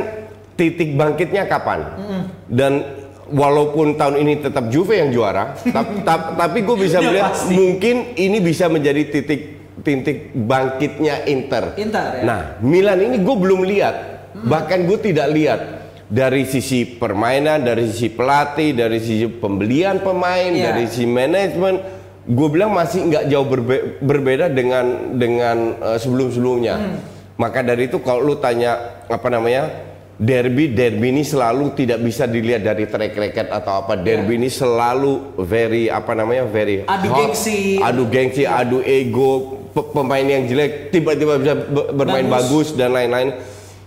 titik 0.60 1.00
bangkitnya 1.00 1.48
kapan? 1.48 1.80
Hmm. 1.96 2.24
Dan 2.52 2.84
walaupun 3.32 3.96
tahun 3.96 4.20
ini 4.20 4.44
tetap 4.44 4.68
Juve 4.68 5.00
yang 5.00 5.10
juara, 5.16 5.56
tap- 5.72 6.04
tap- 6.04 6.36
tapi 6.36 6.62
gue 6.62 6.76
bisa 6.76 7.00
Udah 7.00 7.06
melihat 7.10 7.34
mungkin 7.50 7.96
ini 8.20 8.38
bisa 8.44 8.68
menjadi 8.68 9.08
titik 9.10 9.53
titik 9.82 10.30
bangkitnya 10.32 11.26
Inter. 11.26 11.74
Inter, 11.76 12.22
ya. 12.22 12.24
Nah, 12.24 12.42
Milan 12.60 13.02
ini 13.02 13.18
gue 13.18 13.36
belum 13.36 13.66
lihat, 13.66 13.96
bahkan 14.44 14.86
gue 14.86 15.00
tidak 15.02 15.28
lihat 15.30 15.60
dari 16.06 16.46
sisi 16.46 16.86
permainan, 16.86 17.66
dari 17.66 17.90
sisi 17.90 18.14
pelatih, 18.14 18.78
dari 18.78 19.02
sisi 19.02 19.26
pembelian 19.26 19.98
pemain, 19.98 20.54
Iya. 20.54 20.70
dari 20.70 20.86
sisi 20.86 21.10
manajemen, 21.10 21.82
gue 22.24 22.48
bilang 22.48 22.70
masih 22.70 23.10
nggak 23.10 23.26
jauh 23.26 23.48
berbe- 23.48 23.98
berbeda 23.98 24.46
dengan 24.48 25.18
dengan 25.18 25.58
eh, 25.76 25.98
sebelum-sebelumnya. 25.98 26.76
Maka 27.34 27.66
dari 27.66 27.90
itu 27.90 27.98
kalau 27.98 28.22
lu 28.22 28.38
tanya 28.38 28.78
apa 29.10 29.26
namanya 29.26 29.90
derby 30.14 30.70
derby 30.70 31.10
ini 31.10 31.26
selalu 31.26 31.74
tidak 31.74 31.98
bisa 32.00 32.30
dilihat 32.30 32.62
dari 32.62 32.86
track 32.86 33.18
record 33.18 33.50
atau 33.50 33.82
apa 33.82 33.98
derby 33.98 34.38
ini 34.38 34.46
selalu 34.48 35.34
very 35.42 35.90
apa 35.90 36.14
namanya 36.14 36.46
very 36.46 36.86
Adu 36.86 37.10
hot, 37.10 37.34
gengsi. 37.34 37.82
adu 37.82 38.06
gengsi 38.06 38.46
adu 38.46 38.86
ego 38.86 39.63
pemain 39.74 40.22
yang 40.22 40.46
jelek 40.46 40.94
tiba-tiba 40.94 41.42
bisa 41.42 41.54
be- 41.58 41.90
bermain 41.94 42.26
Bagus. 42.26 42.38
bagus, 42.38 42.68
dan 42.78 42.94
lain-lain 42.94 43.34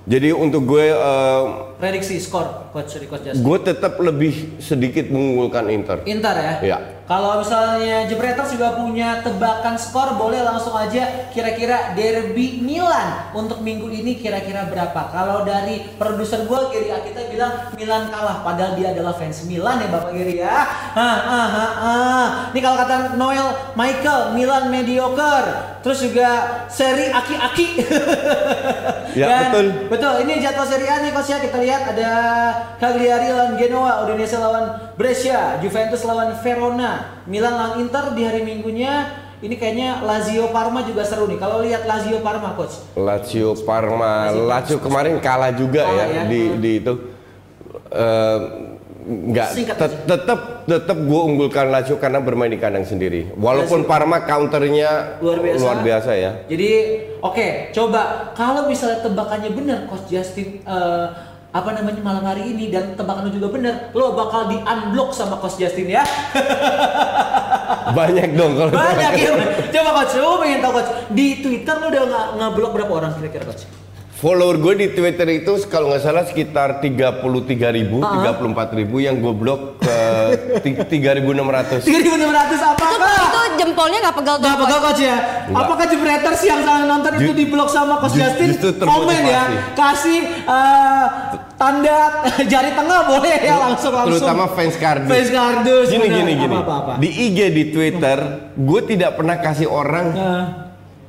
jadi 0.07 0.31
untuk 0.35 0.67
gue 0.67 0.87
eh, 0.91 1.43
Prediksi 1.79 2.23
skor 2.23 2.71
coach 2.71 2.95
Justin. 2.99 3.43
gue 3.43 3.59
tetap 3.59 3.99
lebih 3.99 4.59
sedikit 4.59 5.11
mengunggulkan 5.11 5.67
Inter 5.71 5.99
Inter 6.07 6.35
ya. 6.35 6.55
Iya. 6.63 6.79
Kalau 7.07 7.39
misalnya 7.39 8.11
Jebreters 8.11 8.51
juga 8.51 8.75
punya 8.75 9.23
tebakan 9.23 9.79
skor, 9.79 10.19
boleh 10.19 10.43
langsung 10.43 10.75
aja 10.75 11.31
kira-kira 11.31 11.95
derby 11.95 12.59
Milan 12.59 13.31
untuk 13.31 13.63
minggu 13.63 13.87
ini 13.95 14.19
kira-kira 14.19 14.67
berapa? 14.67 15.15
Kalau 15.15 15.47
dari 15.47 15.87
produser 15.95 16.43
gue 16.43 16.61
Geri 16.75 16.91
kita 16.91 17.31
bilang 17.31 17.71
Milan 17.79 18.11
kalah, 18.11 18.43
padahal 18.43 18.75
dia 18.75 18.91
adalah 18.91 19.15
fans 19.15 19.47
Milan 19.47 19.87
ya 19.87 19.89
Bapak 19.89 20.11
Geri 20.19 20.43
ya. 20.43 20.67
Ah, 20.99 21.19
ah, 21.23 21.49
ah, 21.55 21.73
ah. 21.79 22.27
Ini 22.51 22.59
kalau 22.59 22.75
kata 22.75 23.15
Noel 23.15 23.55
Michael, 23.79 24.35
Milan 24.35 24.67
mediocre. 24.75 25.79
Terus 25.87 26.03
juga 26.03 26.29
seri 26.67 27.15
aki-aki. 27.15 27.69
Ya, 29.15 29.27
Dan 29.31 29.55
betul. 29.55 29.67
Betul, 29.87 30.15
ini 30.27 30.43
jadwal 30.43 30.67
Serie 30.67 30.91
A 30.91 30.99
nih 30.99 31.15
coach 31.15 31.31
ya. 31.31 31.39
Kita 31.39 31.63
lihat 31.63 31.95
ada 31.95 32.11
Cagliari 32.83 33.31
lawan 33.31 33.55
Genoa, 33.55 34.03
Udinese 34.03 34.35
lawan 34.35 34.91
Brescia, 34.99 35.63
Juventus 35.63 36.03
lawan 36.03 36.35
Verona, 36.43 36.96
Milan 37.25 37.55
lawan 37.55 37.75
Inter 37.81 38.13
di 38.13 38.23
hari 38.23 38.43
Minggunya. 38.43 39.25
Ini 39.37 39.53
kayaknya 39.55 40.01
Lazio 40.01 40.49
Parma 40.49 40.81
juga 40.81 41.05
seru 41.05 41.29
nih. 41.29 41.37
Kalau 41.37 41.61
lihat 41.61 41.85
Lazio 41.85 42.25
Parma 42.25 42.57
coach. 42.57 42.81
Lazio 42.97 43.53
Parma 43.55 44.33
Lazio 44.33 44.81
kemarin 44.81 45.21
kalah 45.21 45.53
juga 45.53 45.85
ya, 45.85 46.05
ya. 46.09 46.23
di 46.25 46.57
di 46.57 46.73
itu 46.81 46.95
Eh, 47.87 48.39
nggak 49.07 49.49
tetap 49.79 50.67
tetap 50.67 50.99
gue 50.99 51.21
unggulkan 51.23 51.71
Lazio 51.71 51.95
karena 52.03 52.19
bermain 52.19 52.51
di 52.51 52.59
kandang 52.59 52.83
sendiri 52.83 53.31
walaupun 53.39 53.87
Lazio. 53.87 53.89
Parma 53.89 54.27
counternya 54.27 55.23
Luar 55.23 55.39
biasa. 55.39 55.87
biasa 55.87 56.11
ya 56.19 56.33
Jadi 56.51 56.71
oke, 57.23 57.71
coba 57.71 58.35
kalau 58.35 58.67
misalnya 58.67 59.07
tebakannya 59.07 59.55
benar 59.55 59.79
coach 59.87 60.11
Justin 60.11 60.59
eh, 60.67 61.07
apa 61.57 61.73
namanya 61.73 62.05
malam 62.05 62.21
hari 62.21 62.53
ini 62.53 62.69
dan 62.69 62.93
tebakannya 62.93 63.33
juga 63.33 63.49
benar, 63.49 63.75
lo 63.93 64.13
bakal 64.13 64.45
di 64.47 64.61
unblock 64.61 65.17
sama 65.17 65.41
coach 65.41 65.57
Justin 65.57 65.89
ya. 65.89 66.05
banyak 67.99 68.35
dong 68.35 68.53
kalau 68.55 68.73
Banyak 68.73 69.13
ya. 69.17 69.31
Coba 69.71 69.91
coach, 69.97 70.15
lo 70.17 70.37
pengen 70.37 70.61
tahu 70.61 70.73
coach 70.75 70.91
di 71.11 71.41
Twitter 71.41 71.75
lo 71.75 71.87
udah 71.89 72.03
nggak 72.05 72.27
ngeblok 72.37 72.71
berapa 72.75 72.93
orang 72.95 73.11
kira-kira 73.17 73.47
coach? 73.47 73.65
follower 74.17 74.57
gue 74.57 74.75
di 74.75 74.89
Twitter 74.93 75.29
itu 75.29 75.61
kalau 75.69 75.93
nggak 75.93 76.01
salah 76.01 76.25
sekitar 76.25 76.81
33 76.81 77.21
ribu, 77.71 78.01
Ah. 78.01 78.33
34 78.33 78.73
ribu 78.75 78.97
yang 78.97 79.21
gue 79.21 79.29
blok 79.29 79.76
ke 80.07 80.91
3.600 80.93 81.83
3.600 81.83 81.87
Itu, 81.87 82.67
apakah? 82.67 83.17
itu 83.17 83.41
jempolnya 83.57 83.99
nggak 84.01 84.17
pegal 84.17 84.35
tuh. 84.37 84.47
Gak 84.47 84.59
pegal 84.59 84.79
coach 84.81 85.01
ya? 85.01 85.17
Enggak. 85.47 85.63
Apakah 85.63 85.85
Jebreters 85.87 86.41
yang 86.43 86.61
salah 86.61 86.85
nonton 86.85 87.11
itu 87.17 87.33
di 87.33 87.45
blok 87.47 87.69
sama 87.69 87.99
coach 87.99 88.13
ju- 88.13 88.21
Justin? 88.21 88.49
Komen 88.79 89.23
ya, 89.23 89.43
kasih 89.73 90.21
eh, 90.43 91.05
tanda 91.55 91.99
jari 92.53 92.71
tengah 92.71 93.01
boleh 93.07 93.37
ya 93.39 93.57
langsung 93.59 93.91
langsung. 93.91 94.13
terutama 94.13 94.45
fans 94.49 94.77
kardus. 94.77 95.09
Fans 95.09 95.31
kardus. 95.31 95.87
Gini 95.89 96.07
gini 96.07 96.33
gini. 96.37 96.55
Apa, 96.55 96.63
apa, 96.63 96.75
apa. 96.77 96.93
Di 96.99 97.09
IG 97.09 97.39
di 97.51 97.65
Twitter, 97.71 98.19
gue 98.53 98.81
tidak 98.85 99.11
pernah 99.15 99.37
kasih 99.37 99.67
orang 99.67 100.07
Nah, 100.09 100.45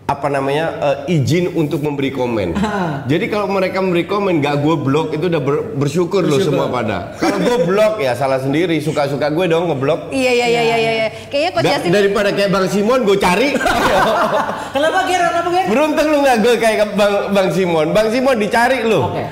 apa 0.07 0.31
namanya 0.31 0.65
eh, 1.05 1.19
izin 1.19 1.51
untuk 1.51 1.83
memberi 1.83 2.09
komen. 2.09 2.55
Ah. 2.55 3.03
Jadi 3.03 3.27
kalau 3.27 3.45
mereka 3.45 3.83
memberi 3.83 4.03
komen 4.03 4.39
gak 4.39 4.63
gue 4.63 4.75
blok 4.77 5.11
itu 5.11 5.27
udah 5.27 5.41
ber- 5.43 5.75
bersyukur, 5.75 6.23
loh 6.23 6.39
Bersyukur. 6.39 6.55
semua 6.55 6.71
pada. 6.71 7.11
Kalau 7.13 7.35
gue 7.37 7.57
blok 7.67 7.99
ya 7.99 8.15
salah 8.15 8.39
sendiri, 8.39 8.79
suka-suka 8.79 9.27
gue 9.27 9.45
dong 9.45 9.67
ngeblok. 9.67 10.07
Iya 10.09 10.31
iya 10.33 10.47
iya 10.47 10.61
iya 10.63 10.77
iya. 10.95 11.07
Kayaknya 11.27 11.51
coach 11.51 11.63
Da- 11.63 11.71
Justin 11.75 11.91
daripada 11.91 12.29
kayak 12.31 12.49
Bang 12.49 12.67
Simon 12.67 13.03
gue 13.03 13.17
cari. 13.19 13.51
Kenapa 14.73 14.99
Ger? 15.03 15.21
Kenapa 15.21 15.49
Ger? 15.51 15.65
Beruntung 15.67 16.07
lu 16.07 16.17
nggak 16.23 16.37
gue 16.39 16.55
kayak 16.55 16.77
Bang 16.95 17.13
Bang 17.35 17.49
Simon. 17.51 17.85
Bang 17.91 18.07
Simon 18.07 18.35
dicari 18.39 18.79
lu. 18.81 19.03
Oke. 19.03 19.23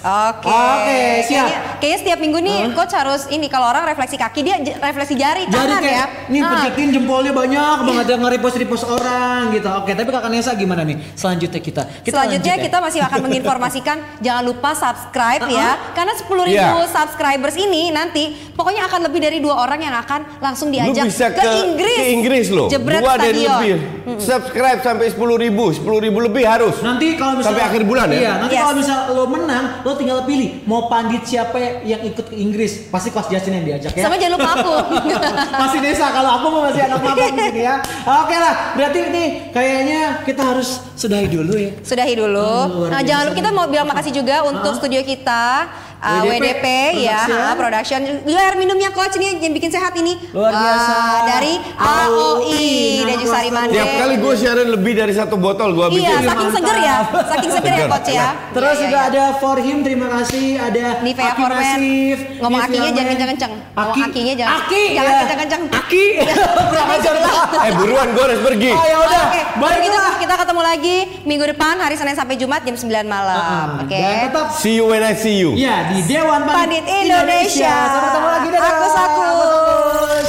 Oke. 0.00 0.48
Oke, 0.48 1.00
siap. 1.24 1.44
Kayaknya, 1.44 1.69
kayaknya 1.80 1.98
setiap 1.98 2.18
minggu 2.18 2.38
nih 2.38 2.58
coach 2.72 2.92
harus 2.92 3.26
ini 3.26 3.46
kalau 3.46 3.66
orang 3.66 3.82
refleksi 3.84 4.14
kaki 4.14 4.40
dia 4.40 4.54
refleksi 4.76 5.14
jari 5.14 5.42
Jadi 5.42 5.56
tangan 5.56 5.68
ya. 5.74 5.82
kayak 5.82 6.08
nih 6.28 6.40
Ah. 6.40 6.50
pejetin 6.54 6.88
jempolnya 6.92 7.32
banyak 7.32 7.76
banget 7.88 8.06
yang 8.06 8.20
nge-repost 8.20 8.56
repost 8.58 8.84
orang 8.84 9.50
gitu. 9.50 9.68
Oke, 9.70 9.92
tapi 9.92 10.08
Kakak 10.08 10.28
Nesa 10.28 10.52
gimana 10.52 10.82
nih? 10.82 10.96
Selanjutnya 11.12 11.58
kita. 11.58 11.82
kita 11.98 12.12
Selanjutnya 12.12 12.28
lanjut 12.50 12.60
ya. 12.60 12.66
kita 12.66 12.78
masih 12.78 13.00
akan 13.02 13.18
menginformasikan 13.22 13.96
jangan 14.24 14.42
lupa 14.44 14.70
subscribe 14.72 15.42
ya 15.48 15.68
karena 15.92 16.12
10.000 16.14 16.46
Iya. 16.46 16.68
subscribers 16.86 17.56
ini 17.56 17.88
nanti 17.90 18.24
pokoknya 18.52 18.84
akan 18.84 19.00
lebih 19.02 19.20
dari 19.20 19.38
dua 19.38 19.56
orang 19.58 19.80
yang 19.80 19.94
akan 19.96 20.20
langsung 20.38 20.68
Lu 20.68 20.76
diajak 20.76 21.04
bisa 21.06 21.26
ke, 21.30 21.40
Inggris. 21.64 21.96
ke 21.96 22.06
Inggris 22.10 22.46
loh. 22.48 22.68
Jebret 22.68 23.00
Dua 23.00 23.14
dan 23.14 23.30
Stadion. 23.30 23.56
lebih. 23.56 23.74
Subscribe 24.18 24.80
sampai 24.80 25.06
10 25.08 25.16
ribu, 25.38 25.64
10 25.70 25.80
ribu 26.00 26.18
lebih 26.20 26.44
harus. 26.44 26.76
Nanti 26.80 27.14
kalau 27.14 27.34
misalnya 27.34 27.48
Sampai 27.52 27.64
akhir 27.66 27.82
bulan 27.84 28.06
ya? 28.08 28.18
Iya, 28.18 28.32
nanti 28.38 28.52
Yes. 28.52 28.62
kalau 28.62 28.74
misal 28.76 28.98
lo 29.10 29.24
menang, 29.26 29.64
lo 29.80 29.92
tinggal 29.94 30.18
pilih 30.22 30.60
mau 30.64 30.86
pandit 30.86 31.22
siapa 31.24 31.56
yang 31.86 32.00
ikut 32.04 32.26
ke 32.30 32.36
Inggris. 32.36 32.88
Pasti 32.88 33.08
Coach 33.10 33.30
Justin 33.30 33.60
yang 33.62 33.66
diajak 33.66 33.92
ya. 33.94 34.04
Sama 34.06 34.16
jangan 34.18 34.34
lupa 34.38 34.50
aku. 34.58 34.74
masih 35.62 35.78
Nesa 35.82 36.06
kalau 36.10 36.30
aku 36.40 36.46
mau 36.50 36.62
masih 36.68 36.82
anak 36.86 36.98
di 37.02 37.10
sini 37.22 37.62
ya. 37.64 37.74
Oke 38.06 38.36
lah, 38.36 38.54
berarti 38.76 38.98
nih 39.10 39.28
kayaknya 39.54 40.00
kita 40.24 40.42
harus 40.42 40.82
sudahi 40.98 41.26
dulu 41.30 41.54
ya. 41.56 41.70
Sudahi 41.80 42.14
dulu. 42.16 42.52
Oh, 42.66 42.88
nah, 42.88 43.00
jangan 43.00 43.30
lupa 43.30 43.36
kita 43.40 43.50
mau 43.50 43.66
bilang 43.66 43.88
makasih 43.88 44.12
juga 44.12 44.42
untuk 44.44 44.76
studio 44.76 45.00
kita 45.04 45.70
uh, 46.00 46.20
WDP, 46.22 46.40
WDP, 46.42 46.66
ya, 47.02 47.18
Production. 47.20 47.38
ha, 47.38 47.52
production. 47.54 48.00
Gila 48.22 48.40
air 48.42 48.56
minumnya 48.56 48.90
coach 48.90 49.14
nih 49.14 49.38
yang 49.38 49.52
bikin 49.52 49.68
sehat 49.68 49.92
ini. 49.94 50.16
Luar 50.30 50.50
biasa. 50.50 50.92
Wah, 50.92 51.18
dari 51.26 51.52
AOI 51.76 52.68
dan 53.02 53.16
Jusari 53.16 53.24
Cluster. 53.46 53.52
Mande. 53.52 53.74
Tiap 53.74 53.90
kali 53.96 54.14
gue 54.16 54.34
siaran 54.34 54.68
lebih 54.70 54.92
dari 54.94 55.12
satu 55.12 55.34
botol 55.36 55.70
gue. 55.72 55.86
Iya, 55.92 55.98
Iya, 56.00 56.16
saking 56.22 56.36
mantap. 56.42 56.56
seger 56.56 56.76
ya. 56.78 56.96
Saking 57.26 57.50
seger 57.52 57.72
ya 57.72 57.86
coach 57.86 58.10
ya. 58.10 58.28
Terus 58.50 58.72
Iya, 58.72 58.82
juga 58.82 58.98
iya, 58.98 59.08
ada 59.10 59.24
For 59.36 59.58
Him, 59.58 59.78
terima 59.80 60.06
kasih. 60.10 60.46
Ada 60.58 60.84
Nivea 61.00 61.24
Aki 61.26 61.38
For 61.38 61.50
Men. 61.50 61.60
Masif, 61.60 62.18
Ngomong 62.40 62.60
akinya 62.60 62.80
jangan 62.86 62.96
Men. 62.96 63.10
kenceng-kenceng. 63.10 63.52
Ngomong 63.70 63.90
Aki. 63.90 64.00
akinya 64.02 64.34
jangan- 64.34 64.56
Aki. 64.58 64.82
jangan 64.90 65.12
kenceng-kenceng. 65.20 65.62
Aki. 65.70 66.04
Berapa 66.72 66.94
jam? 66.98 67.14
Eh 67.60 67.72
buruan 67.74 68.08
gue 68.10 68.24
harus 68.24 68.40
pergi. 68.40 68.70
Oh 68.70 68.84
ya 68.84 68.96
udah. 68.98 69.22
Oke, 69.22 69.40
Baiklah. 69.58 69.82
gitu 69.82 69.98
kita 70.20 70.34
ketemu 70.36 70.60
lagi 70.62 70.96
minggu 71.24 71.44
depan 71.46 71.74
hari 71.76 71.94
Senin 71.94 72.14
sampai 72.14 72.34
Jumat 72.34 72.62
jam 72.62 72.72
9 72.72 72.88
malam. 73.04 73.36
Ah, 73.36 73.66
Oke. 73.82 73.94
Dan 73.94 74.16
tetap 74.26 74.46
See 74.54 74.74
you 74.74 74.86
when 74.86 75.02
I 75.02 75.12
see 75.12 75.36
you. 75.36 75.52
Ya 75.54 75.89
di 75.90 76.02
Dewan 76.06 76.46
Pandit 76.46 76.86
Pandit, 76.86 76.86
Indonesia. 76.86 77.74
Sampai 77.90 78.08
ketemu 78.10 78.28
lagi 78.30 78.48
dadah. 78.54 78.70
Aku 78.70 78.86
Sakus. 78.94 80.28